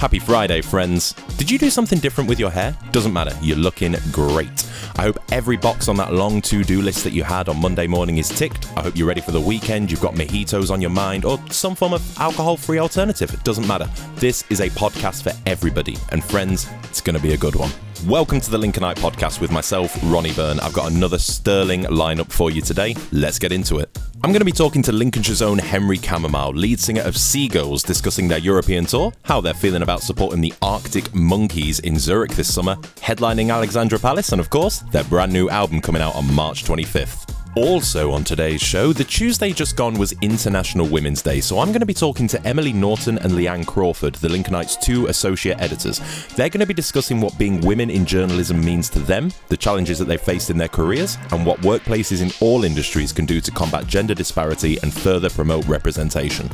[0.00, 1.14] Happy Friday, friends.
[1.38, 2.76] Did you do something different with your hair?
[2.92, 4.70] Doesn't matter, you're looking great.
[4.96, 7.86] I hope every box on that long to do list that you had on Monday
[7.86, 8.68] morning is ticked.
[8.76, 11.74] I hope you're ready for the weekend, you've got mojitos on your mind, or some
[11.74, 13.32] form of alcohol free alternative.
[13.32, 13.88] It doesn't matter.
[14.16, 17.70] This is a podcast for everybody, and friends, it's going to be a good one.
[18.06, 20.60] Welcome to the Lincolnite podcast with myself, Ronnie Byrne.
[20.60, 22.94] I've got another sterling lineup for you today.
[23.12, 23.98] Let's get into it.
[24.24, 27.82] I'm going to be talking to Lincolnshire's own Henry Camamile, lead singer of Sea Girls,
[27.82, 32.52] discussing their European tour, how they're feeling about supporting the Arctic Monkeys in Zurich this
[32.52, 36.64] summer, headlining Alexandra Palace, and of course, their brand new album coming out on March
[36.64, 37.35] 25th.
[37.56, 41.80] Also, on today's show, the Tuesday just gone was International Women's Day, so I'm going
[41.80, 46.02] to be talking to Emily Norton and Leanne Crawford, the Lincolnite's two associate editors.
[46.34, 49.98] They're going to be discussing what being women in journalism means to them, the challenges
[49.98, 53.50] that they've faced in their careers, and what workplaces in all industries can do to
[53.50, 56.50] combat gender disparity and further promote representation.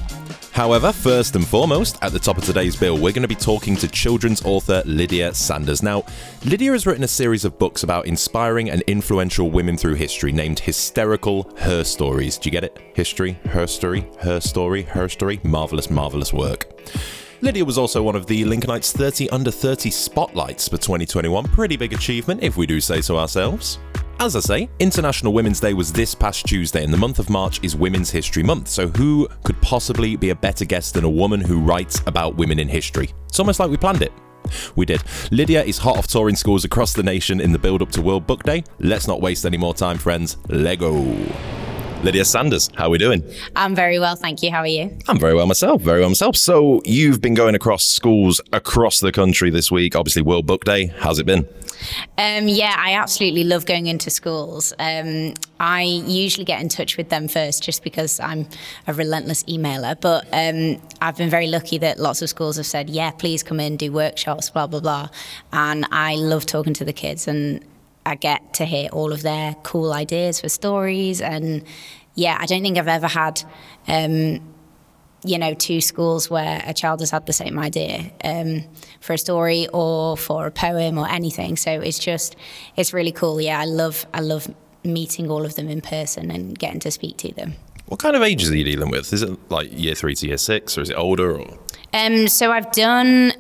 [0.53, 3.75] However, first and foremost, at the top of today's bill, we're going to be talking
[3.77, 5.83] to children's author Lydia Sanders.
[5.83, 6.05] Now,
[6.45, 10.59] Lydia has written a series of books about inspiring and influential women through history named
[10.59, 12.37] Hysterical Her Stories.
[12.37, 12.79] Do you get it?
[12.95, 15.41] History, her story, her story, her story.
[15.43, 16.71] Marvelous, marvelous work.
[17.41, 21.45] Lydia was also one of the Lincolnites 30 under 30 spotlights for 2021.
[21.45, 23.79] Pretty big achievement, if we do say so ourselves.
[24.23, 27.59] As I say, International Women's Day was this past Tuesday, and the month of March
[27.65, 31.41] is Women's History Month, so who could possibly be a better guest than a woman
[31.41, 33.11] who writes about women in history?
[33.27, 34.13] It's almost like we planned it.
[34.77, 35.03] We did.
[35.33, 38.25] Lydia is hot off touring schools across the nation in the build up to World
[38.29, 38.63] Book Day.
[38.79, 40.37] Let's not waste any more time, friends.
[40.49, 41.03] Lego.
[42.03, 43.23] Lydia Sanders, how are we doing?
[43.55, 44.51] I'm very well, thank you.
[44.51, 44.91] How are you?
[45.07, 46.37] I'm very well myself, very well myself.
[46.37, 50.87] So, you've been going across schools across the country this week, obviously World Book Day.
[50.87, 51.47] How's it been?
[52.19, 54.73] Um, yeah, I absolutely love going into schools.
[54.81, 58.49] Um, I usually get in touch with them first just because I'm
[58.89, 60.01] a relentless emailer.
[60.01, 63.61] But um, I've been very lucky that lots of schools have said, yeah, please come
[63.61, 65.09] in, do workshops, blah, blah, blah.
[65.53, 67.65] And I love talking to the kids and
[68.05, 71.21] I get to hear all of their cool ideas for stories.
[71.21, 71.65] And
[72.15, 73.43] yeah, I don't think I've ever had,
[73.89, 74.41] um,
[75.25, 78.65] you know, two schools where a child has had the same idea um,
[79.01, 81.57] for a story or for a poem or anything.
[81.57, 82.37] So it's just,
[82.77, 83.41] it's really cool.
[83.41, 84.53] Yeah, I love, I love
[84.85, 87.55] meeting all of them in person and getting to speak to them.
[87.87, 89.13] What kind of ages are you dealing with?
[89.13, 91.39] Is it like year three to year six, or is it older?
[91.39, 91.59] Or?
[91.93, 93.35] Um, so I've done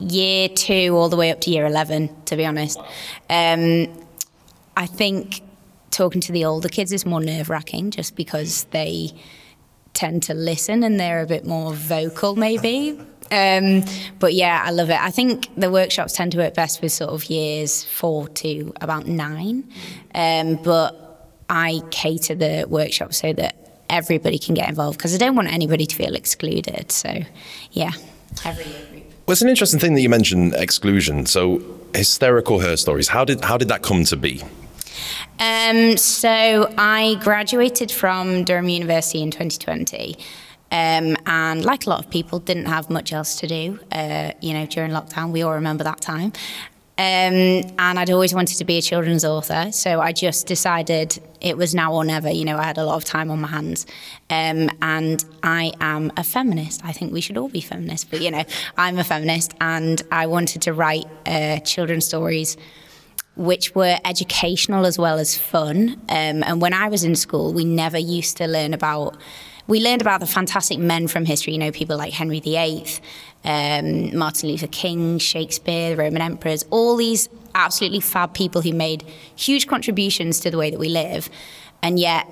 [0.00, 2.78] year two all the way up to year 11, to be honest.
[3.30, 3.88] Um,
[4.76, 5.42] I think
[5.90, 9.12] talking to the older kids is more nerve wracking just because they
[9.92, 12.98] tend to listen and they're a bit more vocal, maybe.
[13.30, 13.84] Um,
[14.18, 15.00] but yeah, I love it.
[15.00, 19.06] I think the workshops tend to work best with sort of years four to about
[19.06, 19.70] nine.
[20.14, 25.36] Um, but I cater the workshop so that everybody can get involved because I don't
[25.36, 26.90] want anybody to feel excluded.
[26.90, 27.22] So
[27.72, 27.92] yeah,
[28.44, 29.13] every year group.
[29.26, 31.24] Well, it's an interesting thing that you mentioned exclusion.
[31.24, 31.62] So
[31.94, 33.08] hysterical her stories.
[33.08, 34.42] How did how did that come to be?
[35.38, 40.16] Um, so I graduated from Durham University in 2020.
[40.70, 43.78] Um, and like a lot of people, didn't have much else to do.
[43.92, 46.32] Uh, you know, during lockdown, we all remember that time.
[46.96, 51.56] Um, and I'd always wanted to be a children's author, so I just decided it
[51.56, 52.30] was now or never.
[52.30, 53.84] You know, I had a lot of time on my hands,
[54.30, 56.84] um, and I am a feminist.
[56.84, 58.44] I think we should all be feminists, but you know,
[58.76, 62.56] I'm a feminist, and I wanted to write uh, children's stories
[63.36, 66.00] which were educational as well as fun.
[66.08, 69.16] Um, and when I was in school, we never used to learn about.
[69.66, 72.86] We learned about the fantastic men from history, you know, people like Henry VIII,
[73.44, 79.04] um, Martin Luther King, Shakespeare, the Roman emperors, all these absolutely fab people who made
[79.36, 81.28] huge contributions to the way that we live.
[81.82, 82.26] And yet,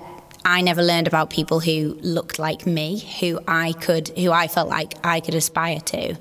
[0.45, 4.67] I never learned about people who looked like me, who I could, who I felt
[4.67, 6.15] like I could aspire to.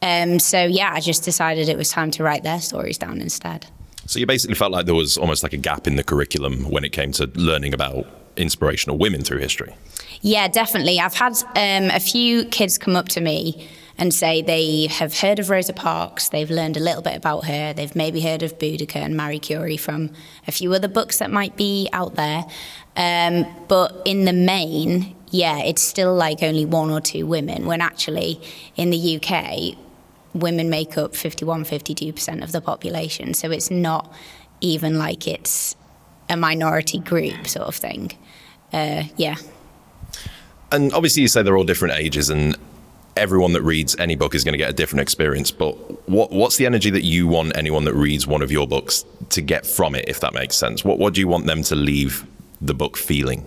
[0.00, 3.66] Um, so yeah, I just decided it was time to write their stories down instead.
[4.06, 6.84] So you basically felt like there was almost like a gap in the curriculum when
[6.84, 9.74] it came to learning about inspirational women through history.
[10.22, 10.98] Yeah, definitely.
[10.98, 13.68] I've had um, a few kids come up to me
[13.98, 17.72] and say they have heard of Rosa Parks, they've learned a little bit about her,
[17.72, 20.10] they've maybe heard of Boudica and Marie Curie from
[20.46, 22.44] a few other books that might be out there.
[22.96, 27.80] Um, but in the main, yeah, it's still like only one or two women, when
[27.80, 28.40] actually
[28.76, 29.76] in the UK,
[30.32, 33.34] women make up 51, 52% of the population.
[33.34, 34.12] So it's not
[34.60, 35.74] even like it's
[36.28, 38.12] a minority group sort of thing.
[38.72, 39.36] Uh, yeah.
[40.70, 42.56] And obviously, you say they're all different ages, and
[43.18, 45.50] everyone that reads any book is going to get a different experience.
[45.50, 45.72] But
[46.08, 49.40] what, what's the energy that you want anyone that reads one of your books to
[49.40, 50.84] get from it, if that makes sense?
[50.84, 52.26] What, what do you want them to leave
[52.60, 53.46] the book feeling?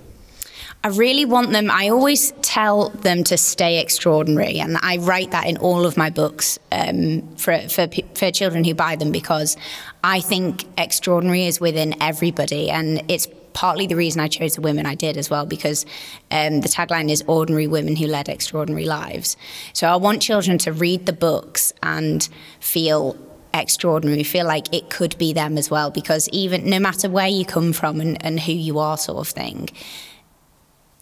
[0.84, 4.60] I really want them, I always tell them to stay extraordinary.
[4.60, 8.74] And I write that in all of my books um, for, for, for children who
[8.74, 9.58] buy them because
[10.04, 12.72] I think extraordinary is within everybody.
[12.72, 15.86] And it's partly the reason I chose the women I did as well, because
[16.32, 19.38] um, the tagline is ordinary women who led extraordinary lives.
[19.74, 22.28] So I want children to read the books and
[22.60, 23.18] feel
[23.54, 27.46] extraordinary, feel like it could be them as well, because even no matter where you
[27.46, 29.70] come from and, and who you are, sort of thing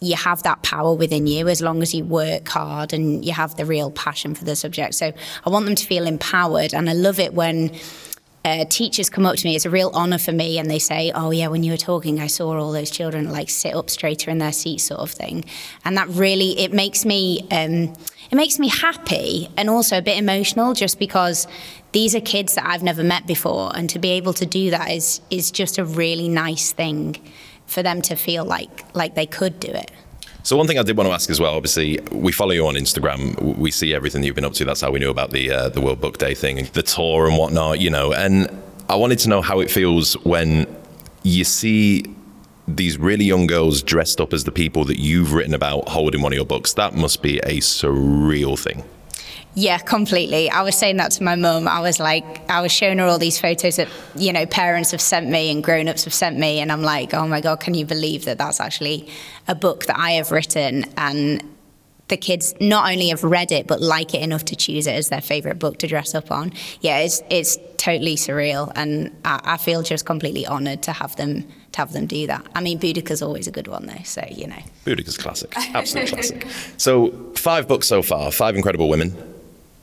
[0.01, 3.55] you have that power within you as long as you work hard and you have
[3.55, 4.95] the real passion for the subject.
[4.95, 5.11] So
[5.45, 7.71] I want them to feel empowered, and I love it when.
[8.45, 9.55] Uh, teachers come up to me.
[9.55, 12.19] It's a real honour for me, and they say, "Oh yeah, when you were talking,
[12.19, 15.43] I saw all those children like sit up straighter in their seats, sort of thing,"
[15.83, 17.93] and that really it makes me um,
[18.31, 21.47] it makes me happy and also a bit emotional, just because
[21.91, 24.89] these are kids that I've never met before, and to be able to do that
[24.89, 27.17] is is just a really nice thing
[27.65, 29.91] for them to feel like like they could do it.
[30.43, 31.55] So one thing I did want to ask as well.
[31.55, 33.57] Obviously, we follow you on Instagram.
[33.57, 34.65] We see everything you've been up to.
[34.65, 37.37] That's how we knew about the uh, the World Book Day thing, the tour and
[37.37, 37.79] whatnot.
[37.79, 38.49] You know, and
[38.87, 40.65] I wanted to know how it feels when
[41.23, 42.05] you see
[42.67, 46.31] these really young girls dressed up as the people that you've written about holding one
[46.31, 46.73] of your books.
[46.73, 48.83] That must be a surreal thing.
[49.55, 50.49] Yeah, completely.
[50.49, 51.67] I was saying that to my mum.
[51.67, 55.01] I was like, I was showing her all these photos that, you know, parents have
[55.01, 56.59] sent me and grown ups have sent me.
[56.59, 59.09] And I'm like, oh my God, can you believe that that's actually
[59.47, 60.85] a book that I have written?
[60.97, 61.43] And
[62.09, 65.09] the kids not only have read it, but like it enough to choose it as
[65.09, 66.53] their favorite book to dress up on.
[66.81, 68.71] Yeah, it's, it's totally surreal.
[68.75, 72.43] And I, I feel just completely honored to have them to have them do that.
[72.55, 74.57] I mean, Boudica's always a good one, though, so you know.
[74.85, 76.47] Boudica's classic, absolute classic.
[76.77, 79.28] So, five books so far, five incredible women.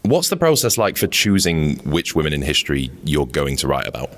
[0.07, 4.11] What's the process like for choosing which women in history you're going to write about?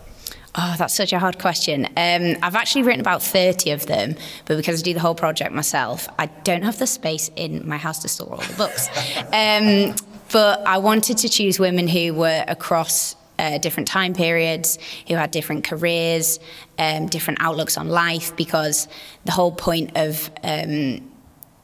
[0.54, 1.86] Oh, that's such a hard question.
[1.96, 4.14] Um, I've actually written about 30 of them,
[4.44, 7.78] but because I do the whole project myself, I don't have the space in my
[7.78, 8.88] house to store all the books.
[9.32, 9.94] um,
[10.30, 15.30] but I wanted to choose women who were across uh, different time periods, who had
[15.30, 16.38] different careers,
[16.78, 18.88] um, different outlooks on life, because
[19.24, 21.10] the whole point of um,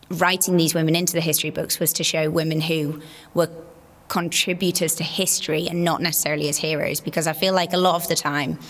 [0.08, 3.02] writing these women into the history books was to show women who
[3.34, 3.50] were
[4.14, 8.06] contributors to history and not necessarily as heroes because I feel like a lot of
[8.06, 8.60] the time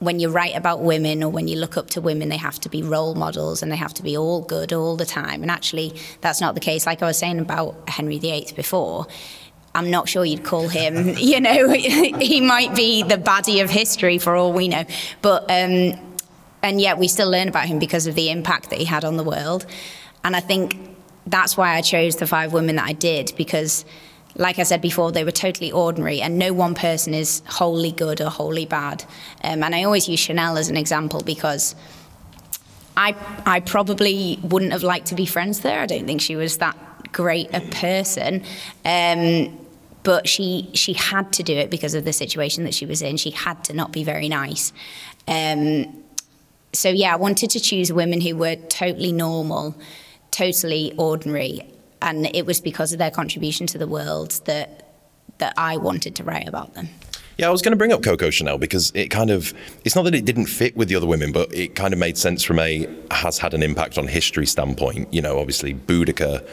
[0.00, 2.68] when you write about women or when you look up to women, they have to
[2.68, 5.40] be role models and they have to be all good all the time.
[5.40, 6.84] And actually, that's not the case.
[6.84, 9.06] Like I was saying about Henry VIII before,
[9.74, 14.18] I'm not sure you'd call him, you know, he might be the baddie of history
[14.18, 14.84] for all we know.
[15.22, 15.98] But, um,
[16.62, 19.16] and yet we still learn about him because of the impact that he had on
[19.16, 19.64] the world.
[20.22, 20.76] And I think
[21.26, 23.86] that's why I chose the five women that I did because
[24.38, 28.20] like I said before, they were totally ordinary, and no one person is wholly good
[28.20, 29.04] or wholly bad.
[29.42, 31.74] Um, and I always use Chanel as an example because
[32.96, 35.80] I, I probably wouldn't have liked to be friends there.
[35.80, 36.76] I don't think she was that
[37.12, 38.42] great a person.
[38.84, 39.58] Um,
[40.02, 43.16] but she she had to do it because of the situation that she was in.
[43.16, 44.72] She had to not be very nice.
[45.26, 46.04] Um,
[46.72, 49.74] so yeah, I wanted to choose women who were totally normal,
[50.30, 51.68] totally ordinary,
[52.02, 54.82] and it was because of their contribution to the world that
[55.38, 56.88] that I wanted to write about them.
[57.36, 59.52] Yeah, I was going to bring up Coco Chanel because it kind of,
[59.84, 62.16] it's not that it didn't fit with the other women, but it kind of made
[62.16, 65.12] sense from a, has had an impact on history standpoint.
[65.12, 66.46] You know, obviously Boudica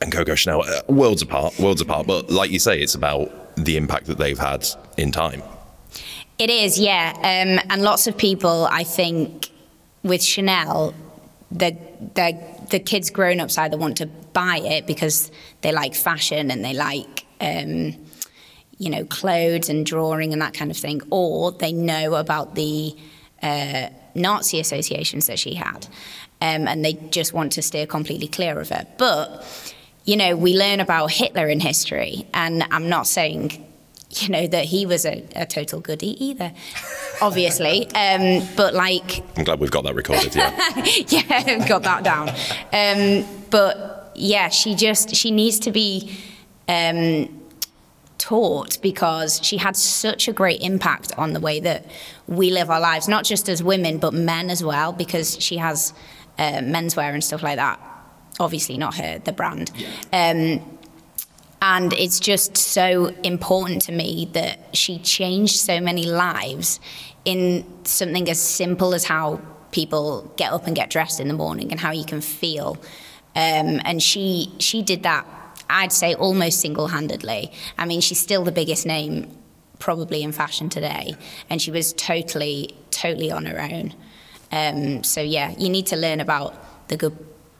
[0.00, 2.06] and Coco Chanel, uh, worlds apart, worlds apart.
[2.06, 4.64] But like you say, it's about the impact that they've had
[4.96, 5.42] in time.
[6.38, 7.12] It is, yeah.
[7.16, 9.50] Um, and lots of people, I think,
[10.04, 10.94] with Chanel,
[11.50, 11.76] the
[12.70, 15.30] the kids grown ups either want to buy it because
[15.60, 17.94] they like fashion and they like um,
[18.78, 22.96] you know clothes and drawing and that kind of thing, or they know about the
[23.42, 25.86] uh, Nazi associations that she had,
[26.40, 28.86] um, and they just want to steer completely clear of it.
[28.98, 33.65] But you know, we learn about Hitler in history, and I'm not saying
[34.22, 36.52] you know that he was a, a total goody either
[37.20, 37.88] obviously.
[37.96, 40.50] Um, but like i'm glad we've got that recorded yeah.
[41.08, 42.28] Yeah got that down.
[42.72, 46.16] Um, but yeah she just she needs to be
[46.68, 47.28] um,
[48.18, 51.86] taught because she had such a great impact on the way that
[52.26, 55.92] we live our lives not just as women but men as well because she has
[56.38, 57.80] uh, menswear and stuff like that.
[58.38, 59.70] Obviously not her the brand.
[59.74, 59.88] Yeah.
[61.68, 66.78] And it's just so important to me that she changed so many lives
[67.24, 69.40] in something as simple as how
[69.72, 72.76] people get up and get dressed in the morning and how you can feel.
[73.34, 75.26] Um, and she she did that,
[75.68, 77.50] I'd say, almost single-handedly.
[77.76, 79.36] I mean, she's still the biggest name
[79.80, 81.16] probably in fashion today,
[81.50, 83.92] and she was totally totally on her own.
[84.52, 86.54] Um, so yeah, you need to learn about
[86.86, 87.16] the good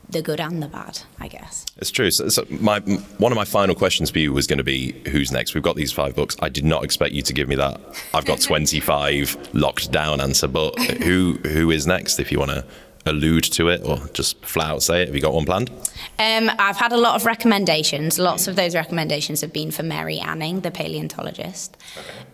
[0.09, 1.67] the good and the bad, I guess.
[1.79, 2.11] It's true.
[2.11, 2.81] So, so my
[3.19, 5.55] one of my final questions for you was going to be who's next.
[5.55, 6.37] We've got these five books.
[6.41, 7.81] I did not expect you to give me that.
[8.15, 12.19] I've got twenty five locked down answer, but who who is next?
[12.21, 12.65] If you want to
[13.07, 15.71] allude to it or just flat out say it, have you got one planned?
[16.19, 18.19] Um, I've had a lot of recommendations.
[18.19, 21.77] Lots of those recommendations have been for Mary Anning, the paleontologist.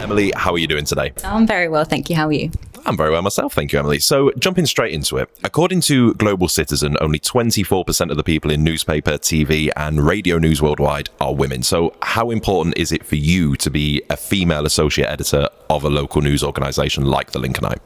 [0.01, 1.13] Emily, how are you doing today?
[1.23, 2.17] I'm very well, thank you.
[2.17, 2.51] How are you?
[2.87, 3.99] I'm very well myself, thank you, Emily.
[3.99, 8.63] So, jumping straight into it, according to Global Citizen, only 24% of the people in
[8.63, 11.63] newspaper, TV, and radio news worldwide are women.
[11.63, 15.89] So, how important is it for you to be a female associate editor of a
[15.89, 17.81] local news organisation like the Lincolnite?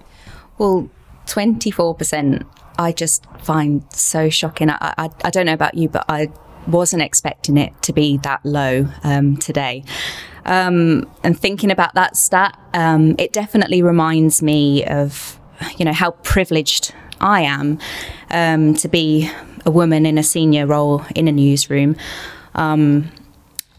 [0.58, 0.90] Well,
[1.26, 2.44] 24%,
[2.78, 4.70] I just find so shocking.
[4.70, 6.28] I, I, I don't know about you, but I
[6.66, 9.84] wasn't expecting it to be that low um, today.
[10.44, 15.38] Um, and thinking about that stat, um, it definitely reminds me of,
[15.76, 17.78] you know, how privileged I am
[18.30, 19.30] um, to be
[19.66, 21.96] a woman in a senior role in a newsroom.
[22.54, 23.10] Um,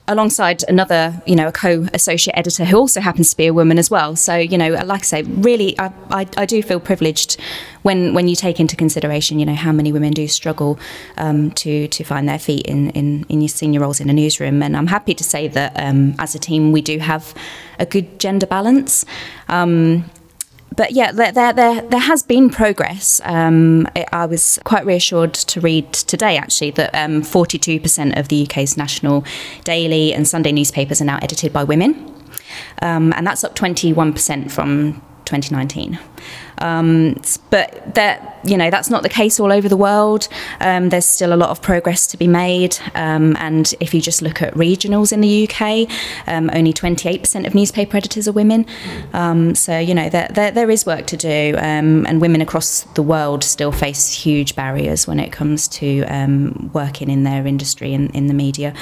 [0.09, 3.89] alongside another, you know, a co-associate editor who also happens to be a woman as
[3.89, 4.15] well.
[4.15, 7.39] So, you know, like I say, really, I, I, I do feel privileged
[7.83, 10.79] when when you take into consideration, you know, how many women do struggle
[11.17, 14.61] um, to to find their feet in, in in your senior roles in a newsroom.
[14.63, 17.33] And I'm happy to say that um, as a team, we do have
[17.77, 19.05] a good gender balance.
[19.47, 20.03] Um,
[20.79, 23.19] but yeah, there, there, there, has been progress.
[23.25, 28.77] Um, I was quite reassured to read today, actually, that um, 42% of the UK's
[28.77, 29.25] national
[29.65, 31.95] daily and Sunday newspapers are now edited by women.
[32.81, 35.99] Um, and that's up 21% from 2019.
[36.59, 37.15] Um,
[37.49, 40.27] but that you know that's not the case all over the world.
[40.59, 42.77] Um, there's still a lot of progress to be made.
[42.95, 45.89] Um, and if you just look at regionals in the UK,
[46.27, 48.65] um, only 28% of newspaper editors are women.
[49.13, 53.03] Um, so you know there, there, there is work to do, and women across the
[53.03, 56.05] world still face huge barriers when it comes to
[56.73, 58.73] working in their industry and in the media.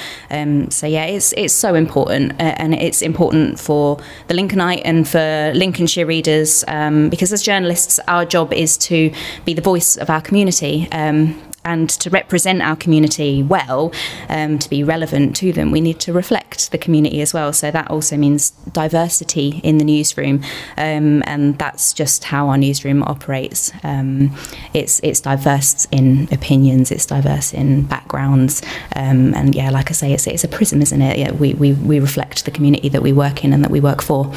[0.70, 5.52] so yeah, it's it's so important, uh, and it's important for the Lincolnite and for
[5.54, 6.64] Lincolnshire readers
[7.10, 9.12] because as journalists journalists, our job is to
[9.44, 10.88] be the voice of our community.
[10.92, 13.92] Um, and to represent our community well,
[14.30, 17.52] um, to be relevant to them, we need to reflect the community as well.
[17.52, 20.42] So that also means diversity in the newsroom,
[20.78, 23.70] um, and that's just how our newsroom operates.
[23.82, 24.34] Um,
[24.72, 28.62] it's it's diverse in opinions, it's diverse in backgrounds,
[28.96, 31.18] um, and yeah, like I say, it's it's a prism, isn't it?
[31.18, 34.00] Yeah, we, we we reflect the community that we work in and that we work
[34.00, 34.32] for.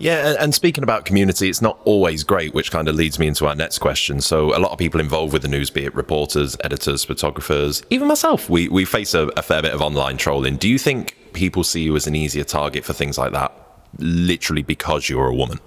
[0.00, 3.46] Yeah, and speaking about community, it's not always great, which kind of leads me into
[3.46, 4.22] our next question.
[4.22, 8.08] So, a lot of people involved with the news, be it reporters, editors, photographers, even
[8.08, 10.56] myself, we, we face a, a fair bit of online trolling.
[10.56, 13.52] Do you think people see you as an easier target for things like that,
[13.98, 15.58] literally because you're a woman?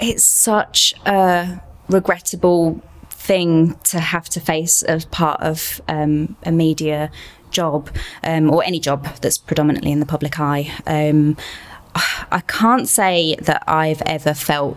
[0.00, 7.12] It's such a regrettable thing to have to face as part of um, a media
[7.50, 7.88] job
[8.24, 10.72] um, or any job that's predominantly in the public eye.
[10.86, 11.36] Um,
[11.94, 14.76] I can't say that I've ever felt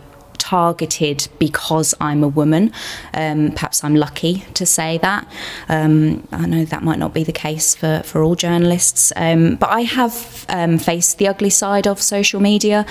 [0.52, 2.74] targeted because I'm a woman.
[3.14, 5.26] Um, perhaps I'm lucky to say that.
[5.70, 9.70] Um, I know that might not be the case for, for all journalists, um, but
[9.70, 12.86] I have um, faced the ugly side of social media.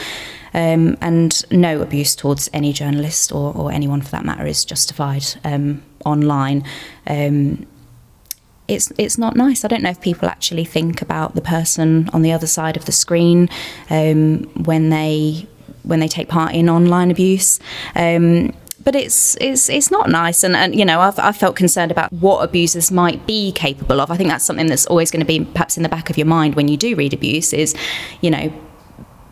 [0.53, 5.25] Um, and no abuse towards any journalist or, or, anyone for that matter is justified
[5.45, 6.65] um, online.
[8.71, 9.65] It's it's not nice.
[9.65, 12.85] I don't know if people actually think about the person on the other side of
[12.85, 13.49] the screen
[13.91, 15.47] um, when they
[15.83, 17.59] when they take part in online abuse.
[17.97, 21.91] Um, but it's it's it's not nice, and, and you know I've, I've felt concerned
[21.91, 24.11] about what abusers might be capable of.
[24.11, 26.27] I think that's something that's always going to be perhaps in the back of your
[26.27, 27.53] mind when you do read abuse.
[27.53, 27.75] Is
[28.21, 28.53] you know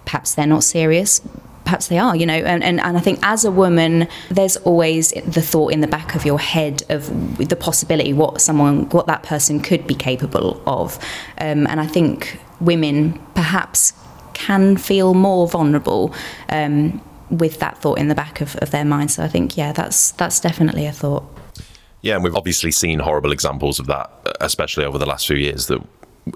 [0.05, 1.21] perhaps they're not serious
[1.69, 2.33] perhaps they are, you know.
[2.33, 6.15] And, and, and I think as a woman, there's always the thought in the back
[6.15, 10.99] of your head of the possibility what someone, what that person could be capable of.
[11.37, 13.93] Um, and I think women perhaps
[14.33, 16.15] can feel more vulnerable.
[16.49, 19.11] Um, with that thought in the back of, of their mind.
[19.11, 21.25] So I think, yeah, that's that's definitely a thought.
[22.01, 24.11] Yeah, and we've obviously seen horrible examples of that,
[24.41, 25.83] especially over the last few years, that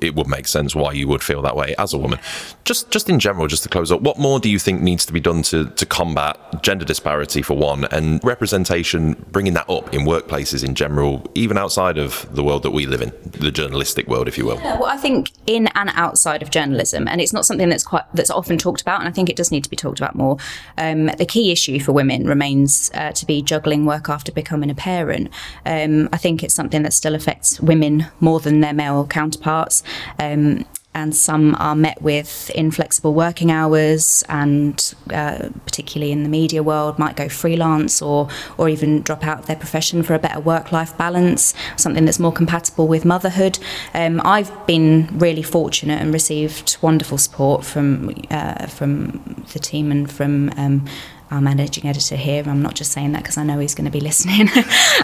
[0.01, 2.19] it would make sense why you would feel that way as a woman.
[2.65, 5.13] Just just in general, just to close up, what more do you think needs to
[5.13, 10.03] be done to, to combat gender disparity for one and representation, bringing that up in
[10.03, 14.29] workplaces in general, even outside of the world that we live in, the journalistic world,
[14.29, 14.57] if you will?
[14.57, 18.05] Yeah, well, I think in and outside of journalism, and it's not something that's quite
[18.15, 20.37] that's often talked about, and I think it does need to be talked about more.
[20.79, 24.75] Um, the key issue for women remains uh, to be juggling work after becoming a
[24.75, 25.31] parent.
[25.67, 29.82] Um, I think it's something that still affects women more than their male counterparts.
[30.19, 36.63] Um, and some are met with inflexible working hours and uh, particularly in the media
[36.63, 40.41] world might go freelance or or even drop out of their profession for a better
[40.41, 43.59] work-life balance something that's more compatible with motherhood.
[43.95, 50.11] Um, I've been really fortunate and received wonderful support from uh, from the team and
[50.11, 50.85] from um,
[51.33, 52.45] our managing editor here.
[52.47, 54.49] I'm not just saying that because I know he's going to be listening.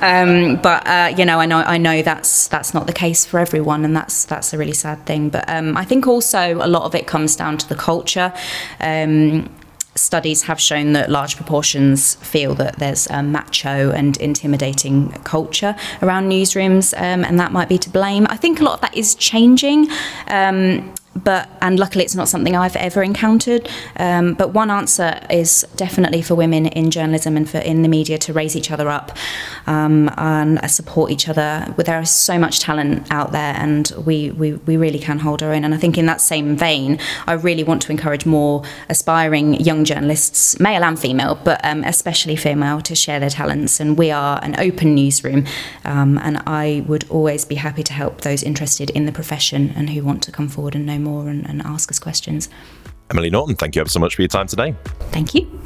[0.02, 3.40] um, but uh, you know, I know I know that's that's not the case for
[3.40, 5.30] everyone, and that's that's a really sad thing.
[5.30, 8.32] But um, I think also a lot of it comes down to the culture.
[8.80, 9.50] Um,
[9.94, 16.28] studies have shown that large proportions feel that there's a macho and intimidating culture around
[16.28, 18.26] newsrooms, um, and that might be to blame.
[18.30, 19.88] I think a lot of that is changing.
[20.28, 23.68] Um, but and luckily it's not something I've ever encountered.
[23.96, 28.18] Um, but one answer is definitely for women in journalism and for in the media
[28.18, 29.16] to raise each other up
[29.66, 31.74] um, and uh, support each other.
[31.76, 35.52] There is so much talent out there, and we, we we really can hold our
[35.52, 35.64] own.
[35.64, 39.84] And I think in that same vein, I really want to encourage more aspiring young
[39.84, 43.80] journalists, male and female, but um, especially female, to share their talents.
[43.80, 45.46] And we are an open newsroom,
[45.84, 49.90] um, and I would always be happy to help those interested in the profession and
[49.90, 52.48] who want to come forward and know more more and, and ask us questions.
[53.10, 54.74] Emily Norton, thank you ever so much for your time today.
[55.10, 55.60] Thank you.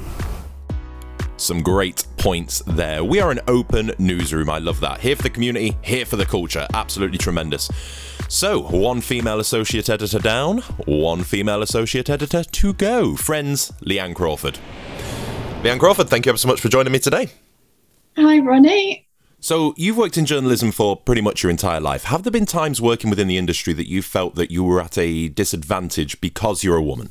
[1.37, 3.03] Some great points there.
[3.03, 4.49] We are an open newsroom.
[4.49, 5.01] I love that.
[5.01, 6.69] Here for the community, here for the culture.
[6.73, 7.69] Absolutely tremendous.
[8.29, 13.17] So, one female associate editor down, one female associate editor to go.
[13.17, 14.59] Friends, Leanne Crawford.
[15.63, 17.31] Leanne Crawford, thank you ever so much for joining me today.
[18.17, 19.09] Hi, Ronnie.
[19.45, 22.05] So, you've worked in journalism for pretty much your entire life.
[22.05, 24.97] Have there been times working within the industry that you felt that you were at
[24.97, 27.11] a disadvantage because you're a woman?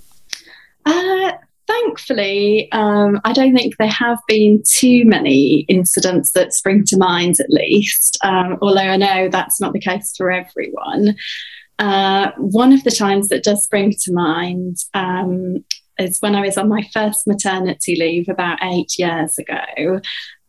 [0.86, 1.34] Uh,
[1.68, 7.42] thankfully, um, I don't think there have been too many incidents that spring to mind,
[7.42, 11.18] at least, um, although I know that's not the case for everyone.
[11.80, 15.66] Uh, one of the times that does spring to mind um,
[16.00, 20.00] is when I was on my first maternity leave about eight years ago.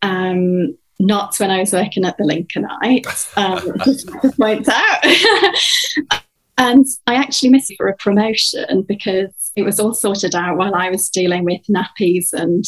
[0.01, 6.21] Um, not when I was working at the Lincolnite, um, just point out.
[6.57, 10.75] and I actually missed it for a promotion because it was all sorted out while
[10.75, 12.65] I was dealing with nappies and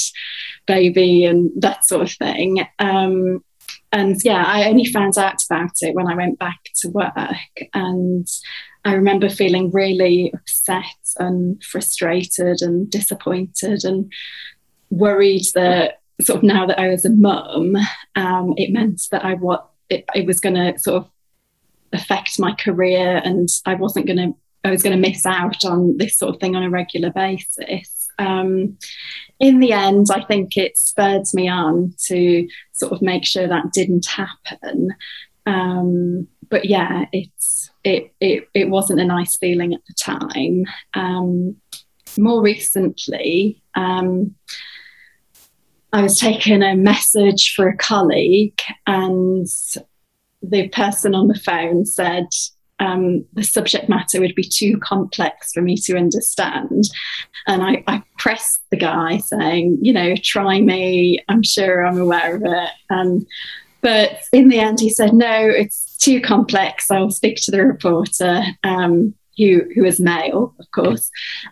[0.65, 2.65] baby and that sort of thing.
[2.79, 3.43] Um,
[3.91, 7.15] and yeah, I only found out about it when I went back to work.
[7.73, 8.27] And
[8.83, 10.83] I remember feeling really upset
[11.17, 14.11] and frustrated and disappointed and
[14.89, 17.75] worried that sort of now that I was a mum,
[18.15, 21.10] um, it meant that I what it, it was going to sort of
[21.93, 24.34] affect my career, and I wasn't going to.
[24.63, 28.10] I was going to miss out on this sort of thing on a regular basis.
[28.17, 28.78] Um,
[29.39, 33.73] in the end, I think it spurred me on to sort of make sure that
[33.73, 34.95] didn't happen.
[35.45, 40.65] Um, but yeah, it's it, it it wasn't a nice feeling at the time.
[40.93, 41.58] Um,
[42.17, 44.36] more recently, um,
[45.95, 49.47] I was taking a message for a colleague, and
[50.41, 52.27] the person on the phone said,
[52.79, 56.84] um, the subject matter would be too complex for me to understand.
[57.47, 61.23] And I, I, pressed the guy saying, you know, try me.
[61.29, 62.69] I'm sure I'm aware of it.
[62.89, 63.25] Um,
[63.79, 66.91] but in the end, he said, no, it's too complex.
[66.91, 68.43] I'll speak to the reporter.
[68.65, 71.10] Um, who, who is male, of course,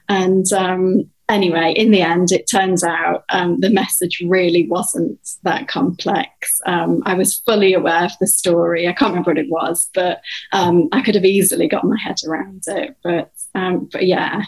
[0.08, 5.67] and um, anyway, in the end, it turns out um, the message really wasn't that
[5.67, 6.62] complex.
[6.65, 8.88] Um, I was fully aware of the story.
[8.88, 12.17] I can't remember what it was, but um, I could have easily got my head
[12.27, 12.95] around it.
[13.03, 14.43] But um, but yeah,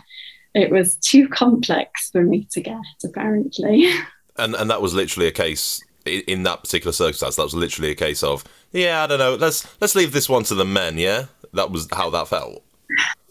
[0.54, 2.78] it was too complex for me to get.
[3.04, 3.92] Apparently,
[4.38, 5.82] and and that was literally a case.
[6.06, 9.34] In that particular circumstance, that was literally a case of, yeah, I don't know.
[9.34, 11.00] Let's let's leave this one to the men.
[11.00, 12.64] Yeah, that was how that felt.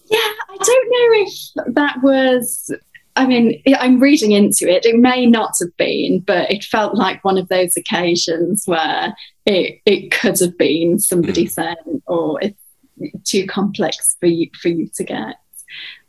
[0.07, 2.73] Yeah, I don't know if that was
[3.17, 4.85] I mean, I'm reading into it.
[4.85, 9.15] It may not have been, but it felt like one of those occasions where
[9.47, 11.51] it it could have been somebody mm.
[11.51, 12.61] saying, "Oh, it's
[13.25, 15.37] too complex for you for you to get."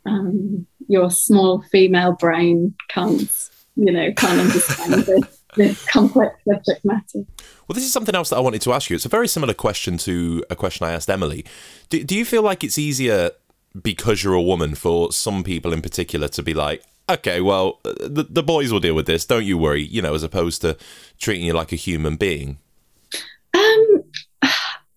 [0.04, 3.30] Um, your small female brain can't,
[3.74, 7.24] you know, can't understand this, this complex subject matter.
[7.66, 8.96] Well, this is something else that I wanted to ask you.
[8.96, 11.44] It's a very similar question to a question I asked Emily.
[11.88, 13.30] Do, do you feel like it's easier
[13.82, 18.26] because you're a woman for some people in particular to be like, okay, well, the,
[18.28, 19.24] the boys will deal with this.
[19.24, 19.82] Don't you worry.
[19.82, 20.76] You know, as opposed to
[21.18, 22.58] treating you like a human being.
[23.54, 24.02] Um,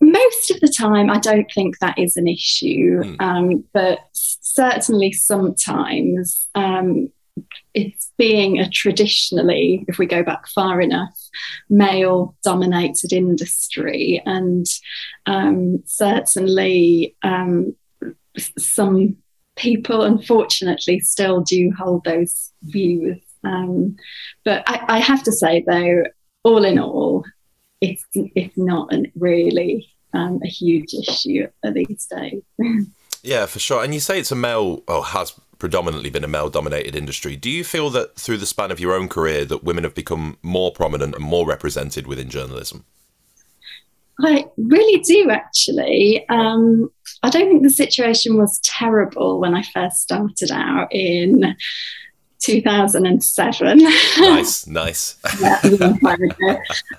[0.02, 3.02] most of the time, I don't think that is an issue.
[3.02, 3.22] Mm.
[3.22, 7.12] Um, but certainly, sometimes um,
[7.74, 11.18] it's being a traditionally, if we go back far enough,
[11.70, 14.22] male dominated industry.
[14.26, 14.66] And
[15.26, 17.76] um, certainly, um,
[18.58, 19.18] some
[19.60, 23.22] people unfortunately still do hold those views.
[23.44, 23.96] Um,
[24.44, 26.04] but I, I, have to say, though,
[26.44, 27.24] all in all,
[27.82, 32.42] it's it's not an really um, a huge issue these days.
[33.24, 33.84] yeah, for sure.
[33.84, 37.36] And you say it's a male, or has predominantly been a male-dominated industry.
[37.36, 40.38] Do you feel that through the span of your own career that women have become
[40.42, 42.86] more prominent and more represented within journalism?
[44.22, 46.28] I really do, actually.
[46.30, 46.90] Um,
[47.24, 51.56] I don't think the situation was terrible when I first started out in
[52.42, 53.78] 2007.
[53.78, 53.98] Nice,
[54.68, 55.18] nice.
[55.42, 55.60] yeah,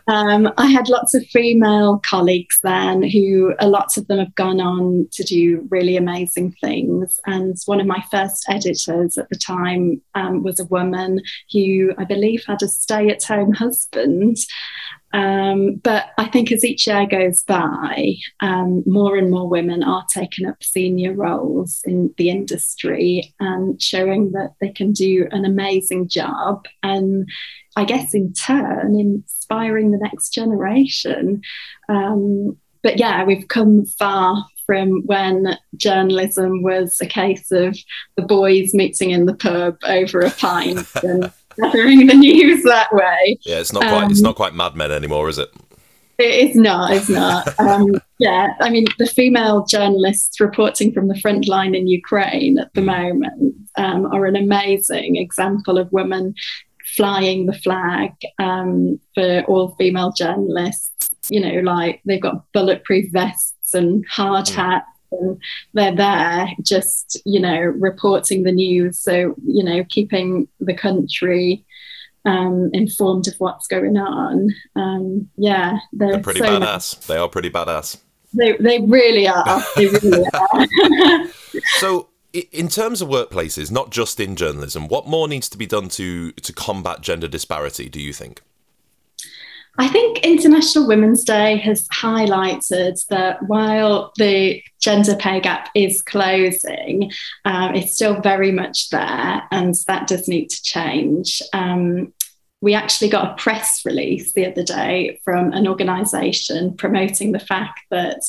[0.09, 4.61] um, I had lots of female colleagues then who, a lot of them have gone
[4.61, 7.19] on to do really amazing things.
[7.27, 11.21] And one of my first editors at the time um, was a woman
[11.53, 14.37] who I believe had a stay at home husband.
[15.13, 20.05] Um, but I think as each year goes by, um, more and more women are
[20.13, 26.09] taking up senior roles in the industry and showing that they can do an amazing
[26.09, 26.67] job.
[26.83, 27.29] And
[27.77, 31.43] I guess in turn, inspiring the next generation.
[31.89, 37.77] Um, but yeah, we've come far from when journalism was a case of
[38.17, 43.39] the boys meeting in the pub over a pint and gathering the news that way.
[43.43, 45.51] Yeah, it's not quite um, it's not quite Mad Men anymore, is it?
[46.19, 46.93] It is not.
[46.93, 47.59] It's not.
[47.59, 52.73] um, yeah, I mean, the female journalists reporting from the front line in Ukraine at
[52.75, 52.89] the hmm.
[52.89, 56.35] moment um, are an amazing example of women
[56.97, 61.11] flying the flag um, for all female journalists.
[61.31, 64.57] You know, like they've got bulletproof vests and hard hmm.
[64.57, 65.41] hats and
[65.75, 68.99] they're there just you know reporting the news.
[68.99, 71.65] So you know keeping the country
[72.25, 74.49] um, informed of what's going on.
[74.77, 76.61] Um, yeah they're, they're pretty so badass.
[76.61, 76.95] Nice.
[77.07, 77.99] they are pretty badass.
[78.33, 79.63] They, they really are.
[79.75, 81.27] They really are.
[81.79, 85.89] So in terms of workplaces not just in journalism what more needs to be done
[85.89, 88.43] to to combat gender disparity do you think?
[89.79, 97.13] I think International Women's Day has highlighted that while the gender pay gap is closing,
[97.45, 101.43] um, it's still very much there, and that does need to change.
[101.53, 102.13] Um,
[102.63, 107.81] we actually got a press release the other day from an organisation promoting the fact
[107.91, 108.21] that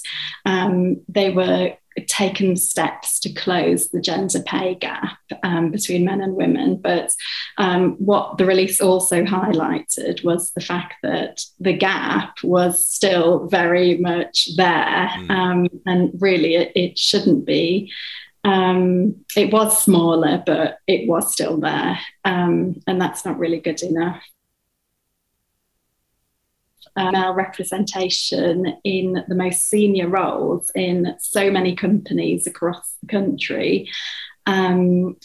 [0.46, 1.74] um, they were
[2.08, 6.78] taken steps to close the gender pay gap um, between men and women.
[6.78, 7.12] But
[7.58, 13.98] um, what the release also highlighted was the fact that the gap was still very
[13.98, 15.10] much there.
[15.14, 15.30] Mm.
[15.32, 17.92] Um, and really, it, it shouldn't be.
[18.44, 22.00] Um, it was smaller, but it was still there.
[22.26, 24.24] Um, and that's not really good enough
[26.96, 33.90] uh, male representation in the most senior roles in so many companies across the country.
[34.46, 35.18] Um,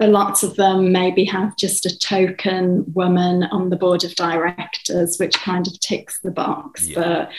[0.00, 5.16] a lot of them maybe have just a token woman on the board of directors,
[5.18, 6.88] which kind of ticks the box.
[6.88, 6.94] Yeah.
[6.94, 7.30] But,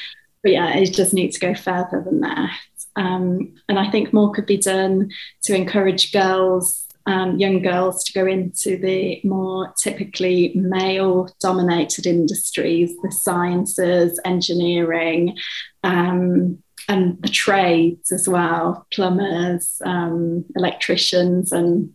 [0.43, 2.51] but yeah, it just needs to go further than that.
[2.95, 5.09] Um, and I think more could be done
[5.43, 12.93] to encourage girls, um, young girls, to go into the more typically male dominated industries,
[13.03, 15.37] the sciences, engineering.
[15.83, 21.93] Um, and the trades as well, plumbers, um, electricians, and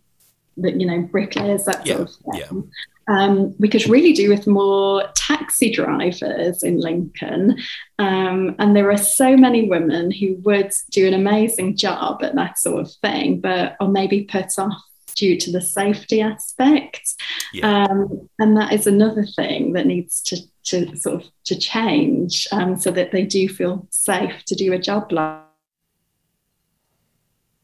[0.57, 2.41] the, you know bricklayers, that yeah, sort of thing.
[2.41, 2.61] Yeah.
[3.09, 7.57] Um, we could really do with more taxi drivers in Lincoln.
[7.97, 12.59] Um, and there are so many women who would do an amazing job at that
[12.59, 14.83] sort of thing, but are maybe put off
[15.19, 17.13] due to the safety aspect.
[17.53, 17.85] Yeah.
[17.85, 22.77] Um, and that is another thing that needs to, to sort of to change um,
[22.77, 25.48] so that they do feel safe to do a job like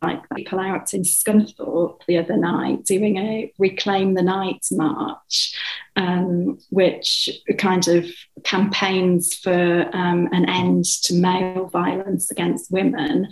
[0.02, 5.56] like people out in Scunthorpe the other night doing a Reclaim the Night march,
[5.96, 8.06] um, which kind of
[8.44, 13.30] campaigns for um, an end to male violence against women.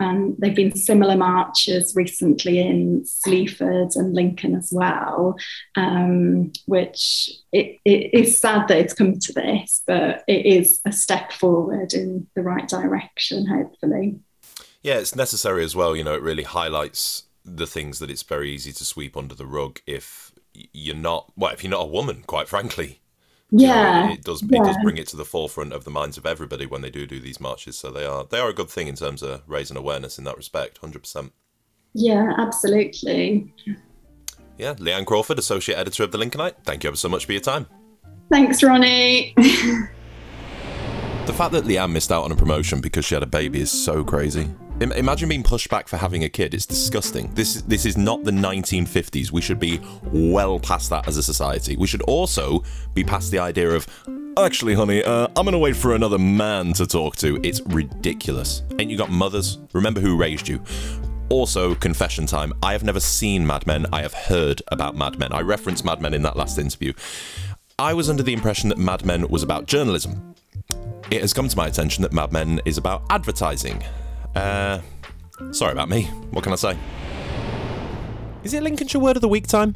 [0.00, 5.36] Um, there have been similar marches recently in Sleaford and Lincoln as well,
[5.76, 10.92] um, which it, it is sad that it's come to this, but it is a
[10.92, 14.18] step forward in the right direction, hopefully.
[14.84, 15.96] Yeah, it's necessary as well.
[15.96, 19.46] You know, it really highlights the things that it's very easy to sweep under the
[19.46, 20.32] rug if
[20.72, 23.00] you're not well if you're not a woman quite frankly.
[23.50, 24.62] Yeah you know, it does yeah.
[24.62, 27.06] it does bring it to the forefront of the minds of everybody when they do
[27.06, 29.76] do these marches so they are they are a good thing in terms of raising
[29.76, 31.30] awareness in that respect 100%
[31.92, 33.52] yeah absolutely.
[34.56, 37.40] Yeah leanne crawford associate editor of the lincolnite thank you ever so much for your
[37.40, 37.66] time.
[38.30, 39.34] Thanks ronnie.
[41.26, 43.72] The fact that leanne missed out on a promotion because she had a baby is
[43.72, 46.52] so crazy Imagine being pushed back for having a kid.
[46.52, 47.32] It's disgusting.
[47.34, 49.30] This this is not the 1950s.
[49.30, 51.76] We should be well past that as a society.
[51.76, 53.86] We should also be past the idea of
[54.36, 57.38] actually, honey, uh, I'm gonna wait for another man to talk to.
[57.44, 58.62] It's ridiculous.
[58.80, 59.58] Ain't you got mothers?
[59.72, 60.60] Remember who raised you.
[61.28, 62.52] Also, confession time.
[62.60, 63.86] I have never seen Mad Men.
[63.92, 65.32] I have heard about Mad Men.
[65.32, 66.92] I referenced Mad Men in that last interview.
[67.78, 70.34] I was under the impression that Mad Men was about journalism.
[71.12, 73.84] It has come to my attention that Mad Men is about advertising.
[74.34, 74.80] Uh,
[75.52, 76.04] sorry about me.
[76.30, 76.76] What can I say?
[78.42, 79.74] Is it Lincolnshire Word of the Week time?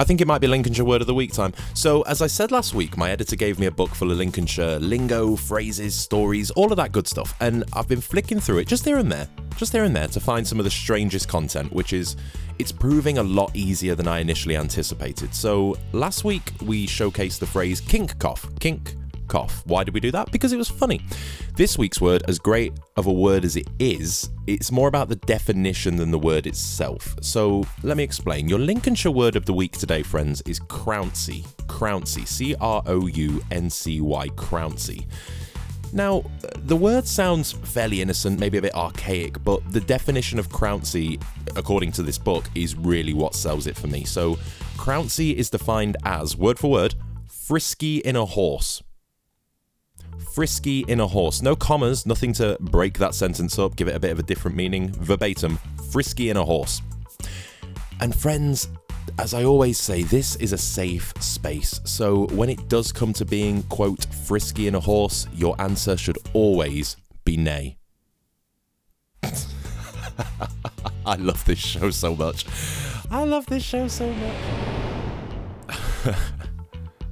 [0.00, 1.52] I think it might be Lincolnshire Word of the Week time.
[1.74, 4.78] So, as I said last week, my editor gave me a book full of Lincolnshire
[4.78, 8.84] lingo, phrases, stories, all of that good stuff, and I've been flicking through it just
[8.84, 11.92] here and there, just here and there to find some of the strangest content, which
[11.92, 12.16] is
[12.60, 15.34] it's proving a lot easier than I initially anticipated.
[15.34, 18.94] So, last week we showcased the phrase kink cough, kink
[19.28, 19.62] cough.
[19.66, 20.32] Why did we do that?
[20.32, 21.00] Because it was funny.
[21.54, 25.16] This week's word, as great of a word as it is, it's more about the
[25.16, 27.14] definition than the word itself.
[27.20, 28.48] So let me explain.
[28.48, 31.46] Your Lincolnshire word of the week today, friends, is crouncy.
[31.66, 32.26] Crouncy.
[32.26, 34.28] C R O U N C Y.
[34.30, 35.06] Crouncy.
[35.92, 36.24] Now,
[36.56, 41.22] the word sounds fairly innocent, maybe a bit archaic, but the definition of crouncy,
[41.56, 44.04] according to this book, is really what sells it for me.
[44.04, 44.34] So,
[44.76, 46.94] crouncy is defined as, word for word,
[47.26, 48.82] frisky in a horse
[50.38, 51.42] frisky in a horse.
[51.42, 54.56] No commas, nothing to break that sentence up, give it a bit of a different
[54.56, 54.92] meaning.
[54.92, 55.58] Verbatim,
[55.90, 56.80] frisky in a horse.
[58.00, 58.68] And friends,
[59.18, 61.80] as I always say, this is a safe space.
[61.82, 66.18] So when it does come to being, quote, frisky in a horse, your answer should
[66.34, 67.76] always be nay.
[71.04, 72.46] I love this show so much.
[73.10, 74.36] I love this show so much.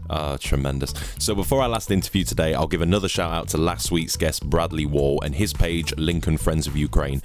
[0.09, 0.95] Ah, tremendous.
[1.19, 4.49] So before our last interview today, I'll give another shout out to last week's guest,
[4.49, 7.23] Bradley Wall, and his page, Lincoln Friends of Ukraine.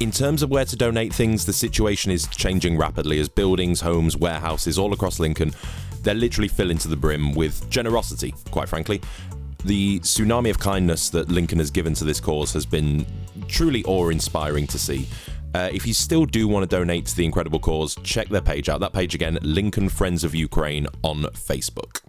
[0.00, 4.16] In terms of where to donate things, the situation is changing rapidly as buildings, homes,
[4.16, 5.52] warehouses all across Lincoln,
[6.02, 9.00] they're literally filling to the brim with generosity, quite frankly.
[9.64, 13.06] The tsunami of kindness that Lincoln has given to this cause has been
[13.46, 15.06] truly awe inspiring to see.
[15.54, 18.68] Uh, if you still do want to donate to the incredible cause, check their page
[18.68, 18.80] out.
[18.80, 22.00] That page again, Lincoln Friends of Ukraine on Facebook.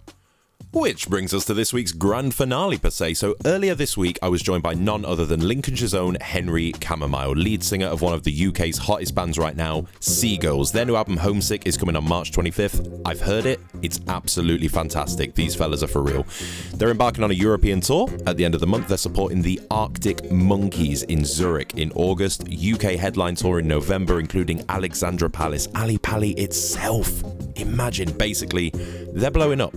[0.74, 3.14] Which brings us to this week's grand finale, per se.
[3.14, 7.36] So, earlier this week, I was joined by none other than Lincolnshire's own Henry Camamile,
[7.36, 10.72] lead singer of one of the UK's hottest bands right now, Sea Girls.
[10.72, 13.02] Their new album, Homesick, is coming on March 25th.
[13.06, 15.36] I've heard it, it's absolutely fantastic.
[15.36, 16.26] These fellas are for real.
[16.74, 18.08] They're embarking on a European tour.
[18.26, 22.48] At the end of the month, they're supporting the Arctic Monkeys in Zurich in August,
[22.48, 27.22] UK headline tour in November, including Alexandra Palace, Ali Pali itself.
[27.54, 28.70] Imagine, basically,
[29.14, 29.72] they're blowing up.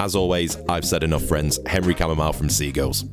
[0.00, 1.58] As always, I've said enough, friends.
[1.66, 3.04] Henry Camamile from Sea Girls.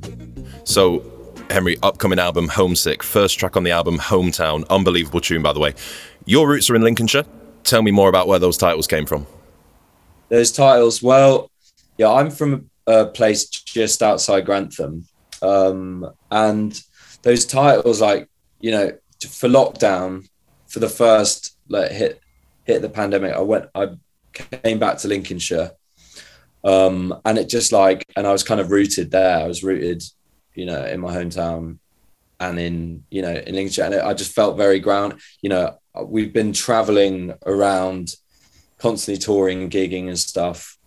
[0.63, 1.03] So,
[1.49, 4.65] Henry, upcoming album Homesick, first track on the album Hometown.
[4.69, 5.73] Unbelievable tune, by the way.
[6.23, 7.25] Your roots are in Lincolnshire.
[7.65, 9.27] Tell me more about where those titles came from.
[10.29, 11.51] Those titles, well,
[11.97, 15.05] yeah, I'm from a place just outside Grantham.
[15.41, 16.81] Um, and
[17.21, 18.29] those titles like
[18.61, 18.91] you know
[19.27, 20.25] for lockdown
[20.67, 22.21] for the first like hit
[22.63, 23.87] hit the pandemic i went i
[24.33, 25.71] came back to lincolnshire
[26.63, 29.39] um and it just like and i was kind of rooted there.
[29.39, 30.03] I was rooted
[30.53, 31.79] you know in my hometown
[32.39, 33.85] and in you know in lincolnshire.
[33.85, 38.13] And i just felt very ground you know we've been traveling around
[38.77, 40.77] constantly touring gigging and stuff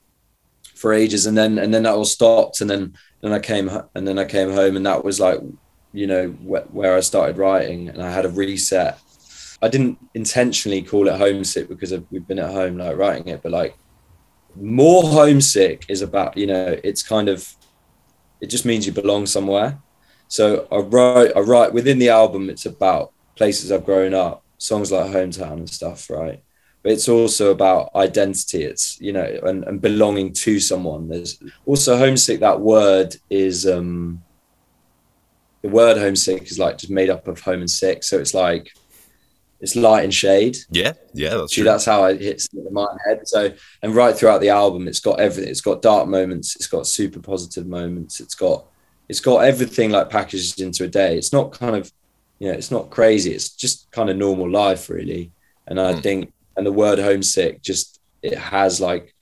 [0.75, 1.27] for ages.
[1.27, 2.61] And then and then that all stopped.
[2.61, 5.41] And then then i came and then i came home and that was like
[5.93, 8.99] you know wh- where I started writing, and I had a reset.
[9.63, 13.53] I didn't intentionally call it homesick because we've been at home like writing it, but
[13.53, 13.77] like
[14.57, 17.55] more homesick is about you know it's kind of
[18.41, 19.79] it just means you belong somewhere.
[20.29, 22.51] So I wrote I write within the album.
[22.51, 26.43] It's about places I've grown up, songs like hometown and stuff, right?
[26.83, 28.63] But it's also about identity.
[28.63, 31.09] It's you know and, and belonging to someone.
[31.09, 32.41] There's also homesick.
[32.41, 34.23] That word is um
[35.63, 38.03] the word homesick is like just made up of home and sick.
[38.03, 38.73] So it's like
[39.61, 40.57] it's light and shade.
[40.71, 41.65] Yeah, yeah, that's true.
[41.65, 43.27] That's how it hits in my head.
[43.27, 45.51] So and right throughout the album, it's got everything.
[45.51, 46.57] It's got dark moments.
[46.57, 48.21] It's got super positive moments.
[48.21, 48.67] It's got
[49.09, 51.17] it's got everything like packaged into a day.
[51.17, 51.93] It's not kind of
[52.39, 53.33] you know, it's not crazy.
[53.33, 55.31] It's just kind of normal life, really.
[55.67, 56.03] And I mm.
[56.03, 59.15] think, and the word homesick just it has like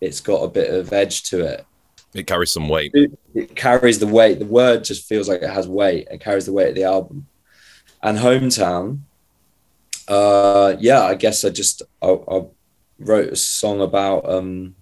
[0.00, 1.66] it's got a bit of edge to it
[2.14, 2.90] it carries some weight.
[2.94, 4.38] It, it, carries the weight.
[4.38, 6.08] The word just feels like it has weight.
[6.10, 7.26] It carries the weight of the album.
[8.02, 9.00] And hometown,
[10.08, 12.44] uh, yeah, I guess I just I, I
[12.98, 14.76] wrote a song about um,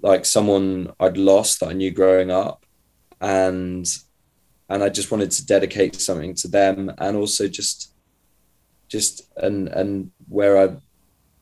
[0.00, 2.64] like someone I'd lost that I knew growing up,
[3.20, 3.86] and
[4.68, 7.92] and I just wanted to dedicate something to them, and also just
[8.88, 10.76] just and and where I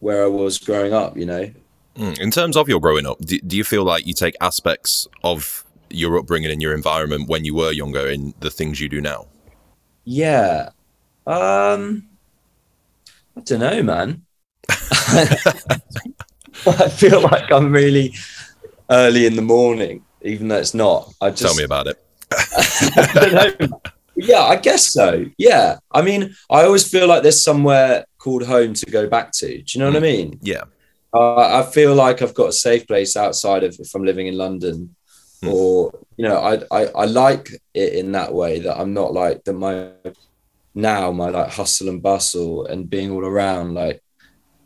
[0.01, 1.51] where I was growing up, you know,
[1.99, 2.19] Mm.
[2.21, 5.65] In terms of your growing up, do, do, you feel like you take aspects of
[5.91, 9.27] your upbringing and your environment when you were younger in the things you do now?
[10.05, 10.71] Yeah.
[11.27, 12.08] Um,
[13.39, 14.23] I don't know, man.
[16.67, 18.15] I feel like I'm really
[18.91, 21.13] early in the morning, even though it's not.
[21.21, 22.05] I just tell me about it.
[22.33, 23.55] I
[24.17, 25.27] yeah, I guess so.
[25.39, 29.47] Yeah, I mean, I always feel like there's somewhere called home to go back to.
[29.47, 29.95] Do you know mm.
[29.95, 30.17] what I mm.
[30.17, 30.39] mean?
[30.43, 30.65] Yeah.
[31.15, 34.37] Uh, I feel like I've got a safe place outside of if I'm living in
[34.37, 34.97] London,
[35.45, 35.53] mm.
[35.53, 39.45] or you know, I, I I like it in that way that I'm not like
[39.45, 39.53] that.
[39.53, 39.93] My
[40.79, 44.03] now my like hustle and bustle and being all around like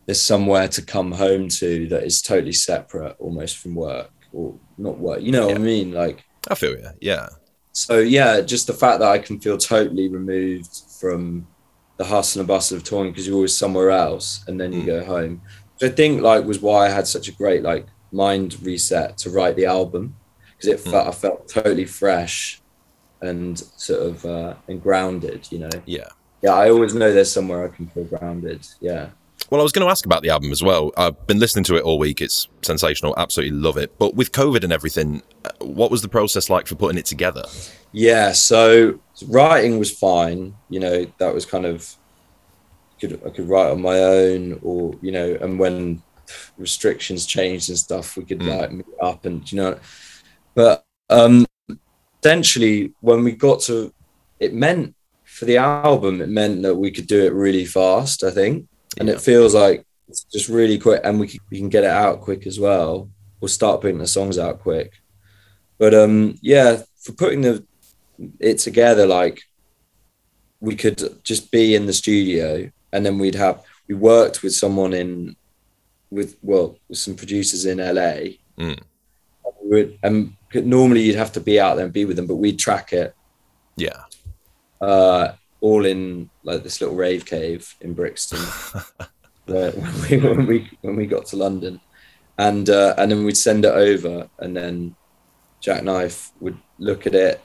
[0.06, 4.98] there's somewhere to come home to that is totally separate almost from work or not
[4.98, 5.20] work.
[5.22, 5.52] You know yeah.
[5.52, 5.92] what I mean?
[5.92, 7.28] Like I feel yeah, yeah.
[7.72, 10.70] So yeah, just the fact that I can feel totally removed
[11.00, 11.46] from
[11.96, 14.86] the hustle and bustle of touring because you're always somewhere else and then you mm.
[14.86, 15.42] go home
[15.82, 19.56] I think like was why I had such a great like mind reset to write
[19.56, 20.16] the album
[20.52, 21.08] because it felt mm.
[21.08, 22.61] I felt totally fresh
[23.22, 25.50] and sort of uh, and grounded.
[25.50, 25.70] You know.
[25.86, 26.08] Yeah.
[26.42, 28.66] Yeah, I always know there's somewhere I can feel grounded.
[28.80, 29.10] Yeah.
[29.50, 30.92] Well, I was going to ask about the album as well.
[30.96, 32.20] I've been listening to it all week.
[32.20, 33.14] It's sensational.
[33.16, 33.96] Absolutely love it.
[33.98, 37.44] But with COVID and everything, uh, what was the process like for putting it together?
[37.92, 40.54] Yeah, so writing was fine.
[40.68, 41.94] You know, that was kind of
[42.98, 46.02] could I could write on my own, or you know, and when
[46.56, 48.58] restrictions changed and stuff, we could mm.
[48.58, 49.78] like meet up and you know,
[50.54, 51.44] but um,
[52.22, 53.92] essentially when we got to,
[54.38, 58.30] it meant for the album, it meant that we could do it really fast, I
[58.30, 59.14] think, and yeah.
[59.14, 62.20] it feels like it's just really quick, and we can, we can get it out
[62.20, 63.08] quick as well.
[63.40, 64.92] We'll start putting the songs out quick,
[65.78, 67.64] but um, yeah, for putting the
[68.38, 69.42] it together, like
[70.60, 74.92] we could just be in the studio and then we'd have we worked with someone
[74.92, 75.34] in
[76.10, 78.36] with well with some producers in LA.
[78.58, 78.78] Mm.
[78.78, 82.26] And, we would, and normally you'd have to be out there and be with them,
[82.26, 83.14] but we'd track it.
[83.76, 84.04] Yeah.
[84.80, 88.38] Uh, all in like this little rave cave in Brixton.
[89.46, 89.72] when
[90.10, 91.80] we when we when we got to London,
[92.38, 94.96] and uh, and then we'd send it over, and then
[95.60, 97.40] Jacknife would look at it,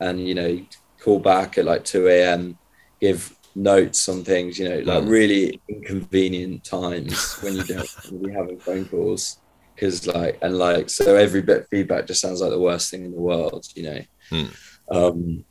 [0.00, 0.60] and you know
[1.00, 2.58] call back at like two a.m.
[3.00, 5.08] give notes on things, you know, like mm.
[5.08, 9.37] really inconvenient times when you don't be having phone calls.
[9.78, 13.04] Cause like, and like, so every bit of feedback just sounds like the worst thing
[13.04, 14.00] in the world, you know?
[14.30, 14.56] Mm.
[14.90, 15.44] Um,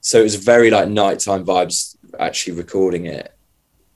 [0.00, 3.34] so it was very like nighttime vibes actually recording it.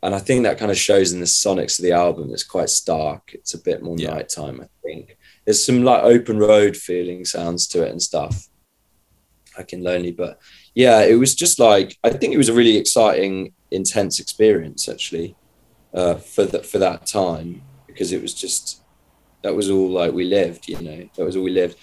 [0.02, 2.30] And I think that kind of shows in the sonics of the album.
[2.32, 3.32] It's quite stark.
[3.34, 4.14] It's a bit more yeah.
[4.14, 5.16] nighttime, I think.
[5.44, 8.48] There's some like open road feeling sounds to it and stuff.
[9.56, 10.40] Like in Lonely, but
[10.74, 15.36] yeah, it was just like I think it was a really exciting, intense experience actually
[15.94, 18.81] uh, for that for that time because it was just
[19.43, 21.76] that was all like we lived, you know, that was all we lived.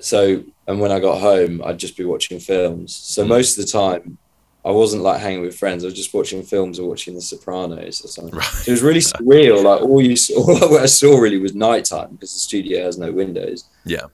[0.00, 2.94] so and when I got home, I'd just be watching films.
[2.94, 3.28] So Mm.
[3.28, 4.18] most of the time,
[4.64, 5.82] I wasn't like hanging with friends.
[5.82, 8.34] I was just watching films or watching The Sopranos or something.
[8.34, 8.44] Right.
[8.44, 9.64] So it was really surreal.
[9.64, 13.10] Like all you saw, all I saw really was nighttime because the studio has no
[13.12, 13.64] windows.
[13.84, 14.06] Yeah.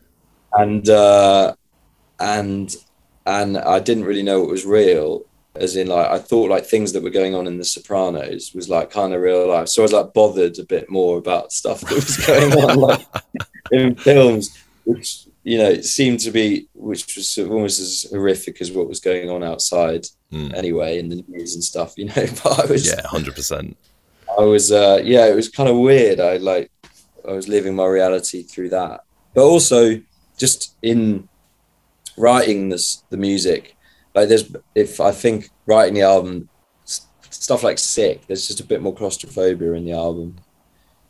[0.55, 1.55] And uh,
[2.19, 2.75] and
[3.27, 5.25] and I didn't really know what was real.
[5.61, 8.69] As in, like I thought, like things that were going on in The Sopranos was
[8.69, 9.69] like kind of real life.
[9.69, 13.07] So I was like bothered a bit more about stuff that was going on, like
[13.71, 18.89] in films, which you know seemed to be, which was almost as horrific as what
[18.89, 20.53] was going on outside Mm.
[20.55, 21.95] anyway in the news and stuff.
[21.97, 22.13] You know,
[22.45, 23.79] but I was Yeah, hundred percent.
[24.39, 26.21] I was uh yeah, it was kind of weird.
[26.21, 26.71] I like
[27.27, 29.01] I was living my reality through that.
[29.33, 30.03] But also
[30.37, 31.31] just in
[32.19, 33.75] writing this the music,
[34.15, 36.49] like there's if I think writing the album
[37.31, 40.37] stuff like sick, there's just a bit more claustrophobia in the album.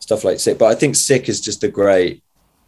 [0.01, 0.59] Stuff like sick.
[0.59, 2.23] But I think sick is just a great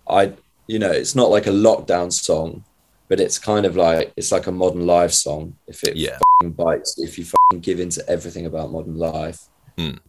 [0.09, 0.33] I
[0.67, 2.65] you know, it's not like a lockdown song,
[3.09, 6.19] but it's kind of like it's like a modern life song if it Yeah.
[6.43, 9.41] bites, if you fucking give into everything about modern life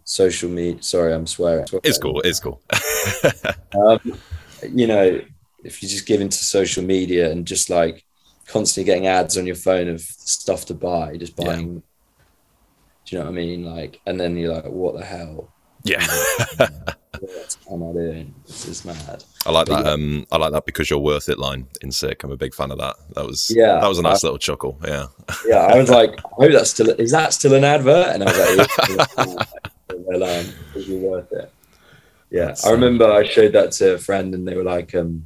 [0.04, 0.84] social media.
[0.84, 1.66] Sorry, I'm swearing.
[1.84, 2.20] It's cool.
[2.22, 2.62] It's cool.
[3.74, 4.00] Um,
[4.70, 5.22] you know,
[5.64, 8.04] if you just give into social media and just like
[8.52, 11.46] constantly getting ads on your phone of stuff to buy, just Yeah.
[11.46, 11.84] buying.
[13.06, 13.66] Do you know what I mean?
[13.66, 15.50] Like, and then you're like, what the hell?
[15.84, 16.06] yeah.
[17.66, 18.34] What am I doing?
[18.48, 19.24] This is mad.
[19.46, 19.94] I like But that.
[19.94, 22.24] Um, I like that because you're worth it line in sick.
[22.24, 22.96] I'm a big fan of that.
[23.16, 24.80] That was Yeah, That was a nice I- little chuckle.
[24.86, 25.08] Yeah.
[25.48, 28.08] Yeah, I was like, I hope that's still is that still an advert?
[28.16, 28.78] And I was
[29.18, 29.48] like,
[29.96, 30.46] well, um,
[30.76, 31.52] is you worth it?
[32.32, 35.26] Yeah, That's, I remember I showed that to a friend, and they were like, um,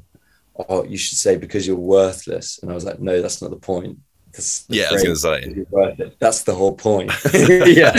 [0.69, 3.57] "Oh, you should say because you're worthless." And I was like, "No, that's not the
[3.57, 3.99] point."
[4.31, 5.53] That's the Yeah, I was gonna say.
[5.55, 7.11] "You're worth it." That's the whole point.
[7.33, 7.91] yeah,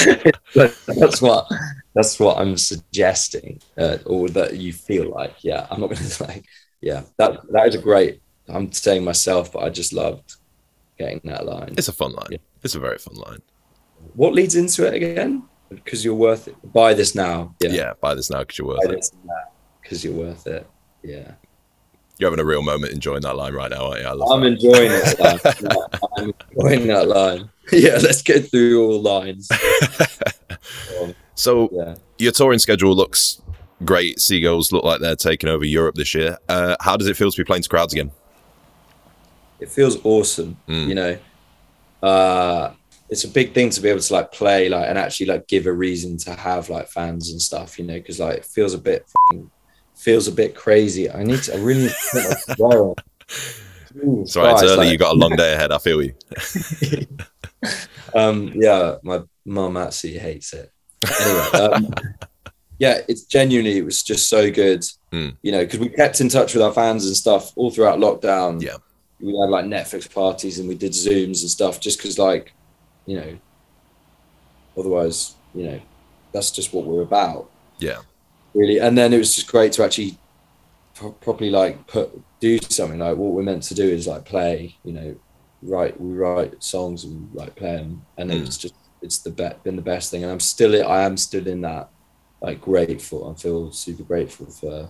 [0.86, 1.46] that's what
[1.94, 5.34] that's what I'm suggesting, uh, or that you feel like.
[5.42, 6.44] Yeah, I'm not going to like.
[6.80, 8.20] Yeah, that that is a great.
[8.48, 10.36] I'm saying myself, but I just loved
[10.98, 11.74] getting that line.
[11.76, 12.28] It's a fun line.
[12.30, 12.38] Yeah.
[12.62, 13.42] It's a very fun line.
[14.14, 15.44] What leads into it again?
[15.68, 16.54] Because you're worth it.
[16.72, 17.54] Buy this now.
[17.60, 17.70] Yeah.
[17.70, 18.96] yeah buy this now because you're worth Buy it.
[18.96, 19.34] this now
[19.82, 20.66] because you're worth it.
[21.02, 21.32] Yeah.
[22.18, 24.06] You're having a real moment enjoying that line right now, aren't you?
[24.08, 24.52] I love I'm that.
[24.52, 25.20] enjoying it.
[26.16, 26.32] Line.
[26.32, 27.50] I'm enjoying that line.
[27.72, 29.50] Yeah, let's get through all lines.
[31.00, 31.96] Um, So yeah.
[32.18, 33.42] your touring schedule looks
[33.84, 34.18] great.
[34.18, 36.38] Sea Girls look like they're taking over Europe this year.
[36.48, 38.10] Uh, how does it feel to be playing to crowds again?
[39.60, 40.56] It feels awesome.
[40.68, 40.88] Mm.
[40.88, 41.18] You know,
[42.02, 42.72] uh,
[43.10, 45.66] it's a big thing to be able to like play like and actually like give
[45.66, 47.78] a reason to have like fans and stuff.
[47.78, 49.06] You know, because like it feels a bit
[49.96, 51.10] feels a bit crazy.
[51.10, 51.54] I need to.
[51.54, 52.94] I really need to put my swear on.
[53.28, 54.76] Jesus Sorry, it's early.
[54.76, 55.72] like- you got a long day ahead.
[55.72, 56.14] I feel you.
[58.14, 60.70] um yeah my mum actually hates it
[61.20, 61.94] anyway um,
[62.78, 64.82] yeah it's genuinely it was just so good
[65.12, 65.36] Mm.
[65.42, 68.60] you know because we kept in touch with our fans and stuff all throughout lockdown
[68.62, 68.76] Yeah.
[69.20, 72.52] we had like netflix parties and we did zooms and stuff just because like
[73.06, 73.38] you know
[74.76, 75.80] otherwise you know
[76.32, 77.98] that's just what we're about Yeah.
[78.56, 80.16] Really and then it was just great to actually
[80.94, 82.08] pro- properly like put
[82.40, 85.14] do something like what we're meant to do is like play you know
[85.62, 88.46] write we write songs and like play them and Mm.
[88.46, 91.46] it's just it's the be- been the best thing and i'm still i am still
[91.46, 91.88] in that
[92.40, 94.88] like grateful i feel super grateful for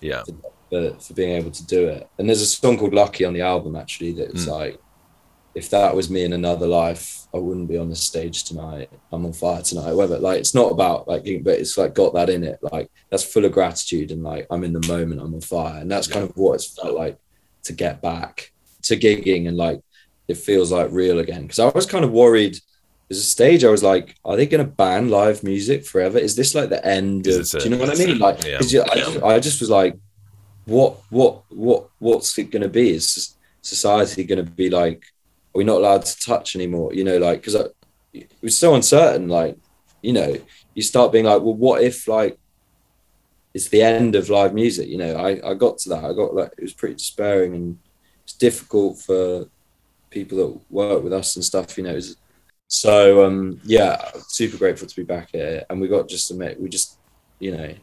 [0.00, 0.22] Yeah.
[0.70, 3.40] for, for being able to do it and there's a song called lucky on the
[3.42, 4.58] album actually that's Mm.
[4.60, 4.80] like
[5.54, 8.88] if that was me in another life i wouldn't be on the stage tonight.
[9.12, 10.18] I'm on fire tonight whatever.
[10.20, 12.58] Like it's not about like but it's like got that in it.
[12.62, 15.80] Like that's full of gratitude and like i'm in the moment i'm on fire.
[15.80, 17.18] And that's kind of what it's felt like
[17.64, 18.52] to get back
[18.82, 19.80] to gigging and like
[20.28, 21.42] it feels like real again.
[21.42, 22.56] Because i was kind of worried.
[23.08, 26.18] There's a stage i was like are they going to ban live music forever?
[26.18, 28.18] Is this like the end of this do you know what i mean?
[28.18, 28.60] like Yeah.
[28.62, 29.96] you- I, just, I just was like
[30.66, 32.90] what what what what's it going to be?
[32.90, 35.02] Is society going to be like
[35.54, 37.54] are we not allowed to touch anymore you know like because
[38.12, 39.56] it was so uncertain like
[40.02, 40.36] you know
[40.74, 42.38] you start being like well what if like
[43.54, 45.16] it's the end of live music you know?
[45.16, 47.78] I i got to that i got like it was pretty despairing and
[48.24, 49.46] it's difficult for
[50.10, 52.16] people that work with us and stuff you know it's-
[52.66, 56.68] so um yeah super grateful to be back here and we got just a we
[56.68, 56.98] just
[57.38, 57.74] you know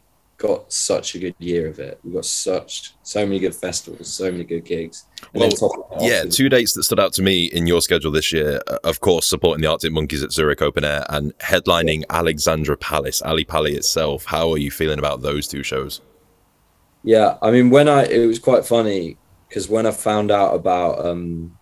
[0.41, 4.31] got such a good year of it we got such so many good festivals so
[4.31, 5.71] many good gigs And Well, top
[6.01, 8.59] Yeah, two dates that stood out to me in your schedule this year.
[8.67, 13.21] uh, Of course, supporting the Arctic Monkeys at Zurich Open Air and headlining Alexandra Palace,
[13.21, 14.25] Ali Pali itself.
[14.25, 16.01] How are you feeling about those two shows?
[17.03, 19.19] Yeah, I mean, when I it was quite funny
[19.49, 21.57] because when I found out about um,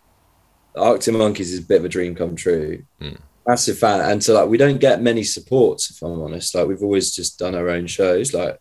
[0.76, 2.84] Arctic Monkeys is a bit of a dream come true.
[3.02, 3.20] Mm.
[3.48, 5.92] Massive fan, and so like we don't get many supports.
[5.92, 8.34] If I'm honest, like we've always just done our own shows.
[8.34, 8.60] Like,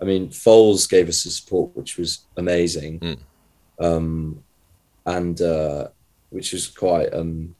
[0.00, 3.00] I mean, Foals gave us the support, which was amazing.
[3.00, 3.18] Mm.
[3.80, 4.44] um,
[5.06, 5.88] and uh,
[6.30, 7.54] which is quite um,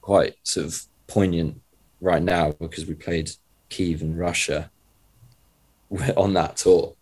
[0.00, 1.60] quite sort of poignant
[2.00, 3.30] right now because we played
[3.70, 4.70] Kiev and Russia
[6.16, 6.94] on that tour,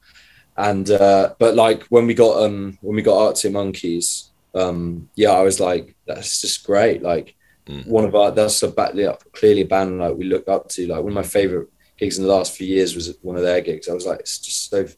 [0.57, 5.31] and uh, but like when we got um when we got Arctic Monkeys, um, yeah,
[5.33, 7.03] I was like, that's just great.
[7.03, 7.35] Like
[7.69, 7.87] Mm.
[7.87, 8.95] one of our that's a back,
[9.33, 10.87] clearly a band like we look up to.
[10.89, 11.69] Like one of my favorite
[12.01, 13.89] gigs in the last few years was one of their gigs.
[13.89, 14.89] I was like, it's just so,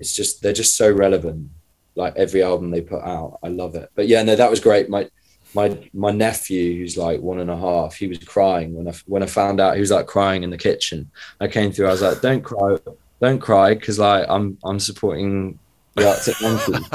[0.00, 1.48] it's just they're just so relevant.
[1.94, 3.88] Like every album they put out, I love it.
[3.94, 4.90] But yeah, no, that was great.
[4.90, 5.08] My
[5.54, 9.22] my my nephew, who's like one and a half, he was crying when I when
[9.22, 11.10] I found out he was like crying in the kitchen.
[11.40, 11.86] I came through.
[11.86, 12.76] I was like, don't cry,
[13.22, 15.60] don't cry, because like I'm I'm supporting
[15.94, 16.88] the Arctic Monkeys.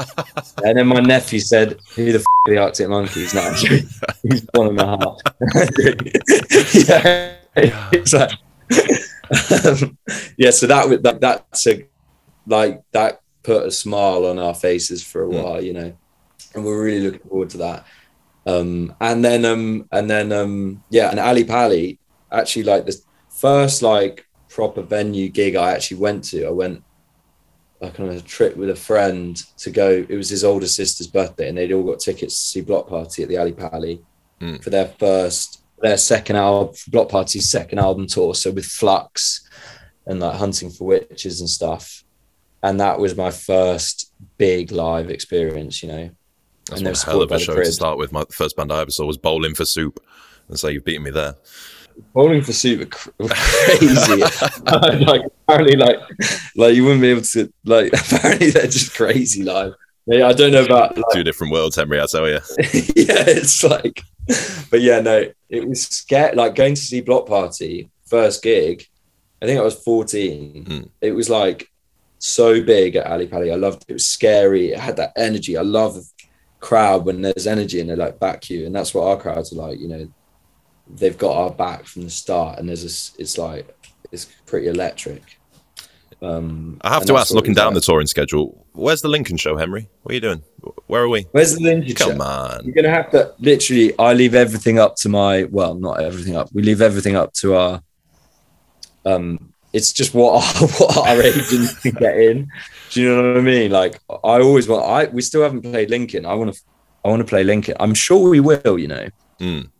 [0.64, 3.50] and then my nephew said, "Who the f- are the Arctic Monkeys?" No,
[4.22, 5.16] he's one and a half.
[7.64, 8.30] yeah, it's like,
[10.36, 10.50] yeah.
[10.50, 11.86] So that that that's a
[12.46, 15.42] like that put a smile on our faces for a Mm.
[15.42, 15.92] while, you know,
[16.54, 17.86] and we're really looking forward to that.
[18.46, 21.98] Um, and then um, and then um, yeah, and Ali Pali
[22.32, 22.96] actually like the
[23.40, 26.46] first like proper venue gig I actually went to.
[26.46, 26.82] I went
[27.80, 30.04] like on a trip with a friend to go.
[30.08, 33.22] It was his older sister's birthday, and they'd all got tickets to see Bloc Party
[33.22, 34.02] at the Ali Pali
[34.40, 34.62] Mm.
[34.64, 38.34] for their first, their second album, Bloc Party's second album tour.
[38.34, 39.48] So with Flux
[40.06, 42.04] and like Hunting for Witches and stuff,
[42.62, 45.82] and that was my first big live experience.
[45.82, 46.10] You know,
[46.68, 48.12] That's And one hell of a show to start with.
[48.12, 49.98] My first band I ever saw was Bowling for Soup,
[50.48, 51.34] and so you've beaten me there.
[52.14, 52.80] Bowling for Soup
[53.18, 54.20] were crazy.
[55.04, 55.98] like apparently, like
[56.56, 57.92] like you wouldn't be able to like.
[58.12, 59.74] Apparently, they're just crazy live.
[60.06, 62.00] Yeah, I don't know about like, Two different worlds, Henry.
[62.00, 62.40] I tell you.
[62.96, 64.02] yeah, it's like,
[64.70, 66.36] but yeah, no, it was scared.
[66.36, 68.86] Like going to see Bloc Party first gig.
[69.42, 70.64] I think I was 14.
[70.64, 70.82] Hmm.
[71.00, 71.70] It was like
[72.18, 73.50] so big at Ali Pali.
[73.50, 73.90] I loved it.
[73.90, 74.72] It was scary.
[74.72, 75.56] It had that energy.
[75.56, 75.98] I love
[76.60, 79.56] crowd when there's energy and they like back you, and that's what our crowds are
[79.56, 79.80] like.
[79.80, 80.08] You know,
[80.88, 83.12] they've got our back from the start, and there's this.
[83.18, 83.74] It's like
[84.12, 85.38] it's pretty electric.
[86.22, 89.88] Um, I have to ask, looking down the touring schedule, where's the Lincoln show, Henry?
[90.02, 90.42] What are you doing?
[90.86, 91.26] Where are we?
[91.32, 92.10] Where's the Lincoln show?
[92.10, 92.64] Come on.
[92.64, 93.98] You're gonna have to literally.
[93.98, 95.44] I leave everything up to my.
[95.44, 96.48] Well, not everything up.
[96.52, 97.82] We leave everything up to our.
[99.04, 102.48] Um, it's just what our, what our agents can get in.
[102.90, 103.70] Do you know what I mean?
[103.70, 104.84] Like I always want.
[104.84, 106.26] I we still haven't played Lincoln.
[106.26, 106.60] I want to.
[107.04, 107.76] I want to play Lincoln.
[107.80, 108.78] I'm sure we will.
[108.78, 109.08] You know.
[109.40, 109.70] Mm.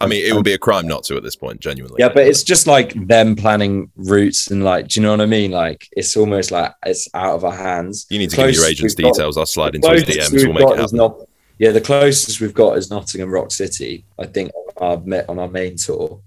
[0.00, 1.96] I mean, it would be a crime not to at this point, genuinely.
[1.98, 5.26] Yeah, but it's just like them planning routes and like, do you know what I
[5.26, 5.50] mean?
[5.50, 8.06] Like it's almost like it's out of our hands.
[8.10, 9.36] you need to give your agent's we've got- details.
[9.36, 10.32] I'll slide into his DMs.
[10.32, 10.96] We'll make it happen.
[10.96, 11.20] Not,
[11.58, 14.04] yeah, the closest we've got is Nottingham Rock City.
[14.18, 16.20] I think I've met on our main tour.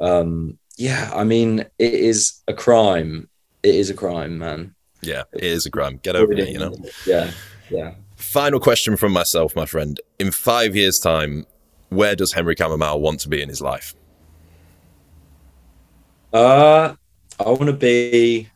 [0.00, 3.28] Um, yeah, I mean, it is a crime.
[3.62, 4.74] It is a crime, man.
[5.02, 5.98] Yeah, it is a crime.
[6.02, 6.74] Get over it, you know.
[7.06, 7.30] Yeah,
[7.70, 7.94] yeah.
[8.16, 10.00] Final question from myself, my friend.
[10.18, 11.46] In five years' time,
[11.88, 13.94] where does Henry Camamile want to be in his life?
[16.32, 16.94] Uh,
[17.38, 18.48] I want to be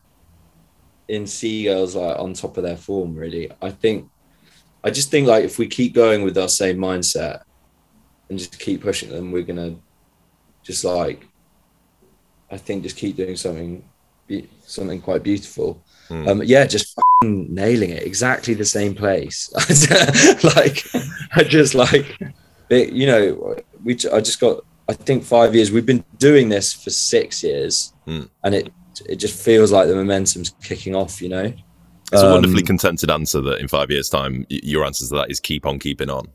[1.07, 3.15] in Sea Girls like on top of their form.
[3.15, 4.09] Really, I think.
[4.83, 7.43] I just think like if we keep going with our same mindset
[8.29, 9.75] and just keep pushing them, we're gonna
[10.63, 11.27] just like.
[12.49, 13.81] I think just keep doing something,
[14.27, 15.81] be, something quite beautiful.
[16.09, 16.27] Hmm.
[16.27, 18.03] Um, yeah, just nailing it.
[18.03, 19.49] Exactly the same place.
[20.55, 20.83] like,
[21.33, 22.19] I just like,
[22.73, 23.93] it, you know, we.
[24.13, 24.63] I just got.
[24.89, 25.71] I think five years.
[25.71, 28.23] We've been doing this for six years, Hmm.
[28.43, 28.71] and it
[29.07, 31.21] it just feels like the momentum's kicking off.
[31.21, 31.53] You know.
[32.11, 35.31] It's a Um, wonderfully contented answer that in five years' time, your answer to that
[35.31, 36.27] is keep on keeping on.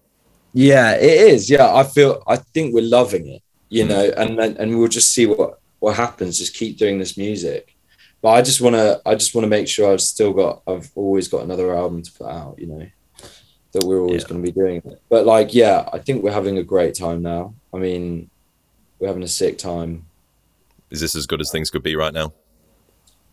[0.54, 1.50] Yeah, it is.
[1.50, 2.22] Yeah, I feel.
[2.26, 3.42] I think we're loving it.
[3.68, 3.88] You Mm.
[3.88, 6.38] know, and and and we'll just see what what happens.
[6.38, 7.74] Just keep doing this music.
[8.22, 9.02] But I just want to.
[9.04, 10.62] I just want to make sure I've still got.
[10.66, 12.54] I've always got another album to put out.
[12.58, 12.86] You know,
[13.76, 14.28] that we're always Yeah.
[14.28, 15.00] going to be doing it.
[15.08, 17.54] But like, yeah, I think we're having a great time now.
[17.72, 18.30] I mean,
[18.98, 20.06] we're having a sick time.
[20.90, 22.32] Is this as good as things could be right now?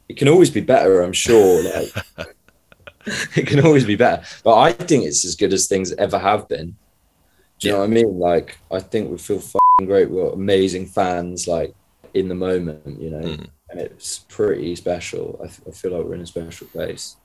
[0.09, 1.01] It can always be better.
[1.01, 1.63] I'm sure.
[2.17, 2.27] Like,
[3.35, 4.23] it can always be better.
[4.43, 6.75] But I think it's as good as things ever have been.
[7.59, 8.17] Do you know what I mean?
[8.19, 9.41] Like, I think we feel
[9.79, 10.09] great.
[10.09, 11.73] Got amazing fans, like
[12.13, 13.47] in the moment, you know, Mm.
[13.69, 15.39] and it's pretty special.
[15.43, 17.15] I feel like we're in a special place.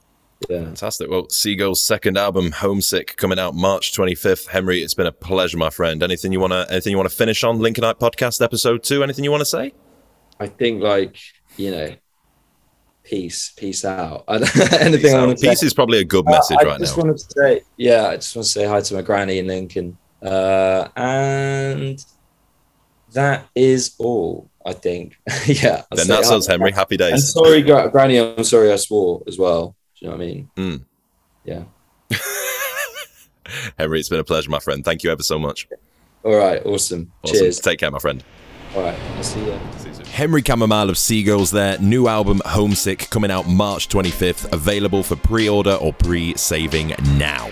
[0.49, 0.65] Yeah.
[0.65, 1.11] Fantastic.
[1.11, 4.47] Well, Sea Girls' second album, Homesick, coming out March 25th.
[4.47, 6.03] Henry, it's been a pleasure, my friend.
[6.03, 9.03] Anything you want to anything you want to finish on Lincolnite podcast episode 2?
[9.03, 9.73] Anything you want to say?
[10.39, 11.17] I think, like,
[11.57, 11.95] you know,
[13.03, 14.25] peace, peace out.
[14.29, 15.49] Anything I want to say.
[15.51, 17.03] Peace is probably a good message Uh, I right just now.
[17.03, 19.99] wanted to say, yeah, I just want to say hi to my granny in Lincoln,
[20.23, 22.05] uh, and
[23.13, 24.51] that is all.
[24.67, 25.17] I think,
[25.47, 25.83] yeah.
[25.91, 26.71] I'll Then that's us, Henry.
[26.73, 27.13] Happy days.
[27.13, 29.75] And sorry, gra- granny, I'm sorry I swore as well.
[30.01, 30.51] Do you know what I mean?
[30.57, 30.85] Mm.
[31.45, 31.65] Yeah.
[33.79, 34.85] Henry, it's been a pleasure, my friend.
[34.85, 35.69] Thank you ever so much.
[36.23, 37.11] All right, awesome.
[37.25, 37.37] awesome.
[37.37, 37.61] Cheers.
[37.61, 38.23] Take care, my friend.
[38.77, 39.59] All right, I'll see you.
[39.79, 40.05] Soon.
[40.07, 45.17] Henry Camamile of Sea Girls, their new album Homesick coming out March 25th, available for
[45.17, 47.49] pre order or pre saving now.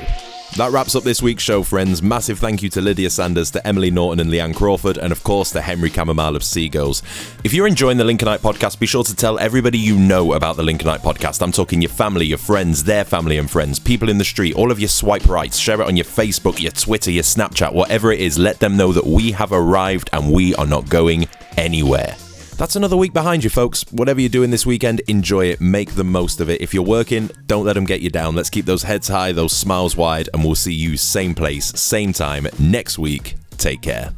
[0.57, 2.01] That wraps up this week's show, friends.
[2.01, 5.51] Massive thank you to Lydia Sanders, to Emily Norton and Leanne Crawford, and of course
[5.51, 7.03] to Henry Camamile of Sea Girls.
[7.45, 10.63] If you're enjoying the Lincolnite podcast, be sure to tell everybody you know about the
[10.63, 11.43] Lincolnite podcast.
[11.43, 14.71] I'm talking your family, your friends, their family and friends, people in the street, all
[14.71, 15.59] of your swipe rights.
[15.59, 18.39] Share it on your Facebook, your Twitter, your Snapchat, whatever it is.
[18.39, 21.29] Let them know that we have arrived and we are not going
[21.59, 22.17] anywhere.
[22.57, 23.85] That's another week behind you, folks.
[23.93, 25.61] Whatever you're doing this weekend, enjoy it.
[25.61, 26.63] Make the most of it.
[26.63, 28.35] If you're working, don't let them get you down.
[28.35, 32.15] Let's keep those heads high, those smiles wide, and we'll see you same place, same
[32.15, 33.37] time next week.
[33.59, 34.13] Take care.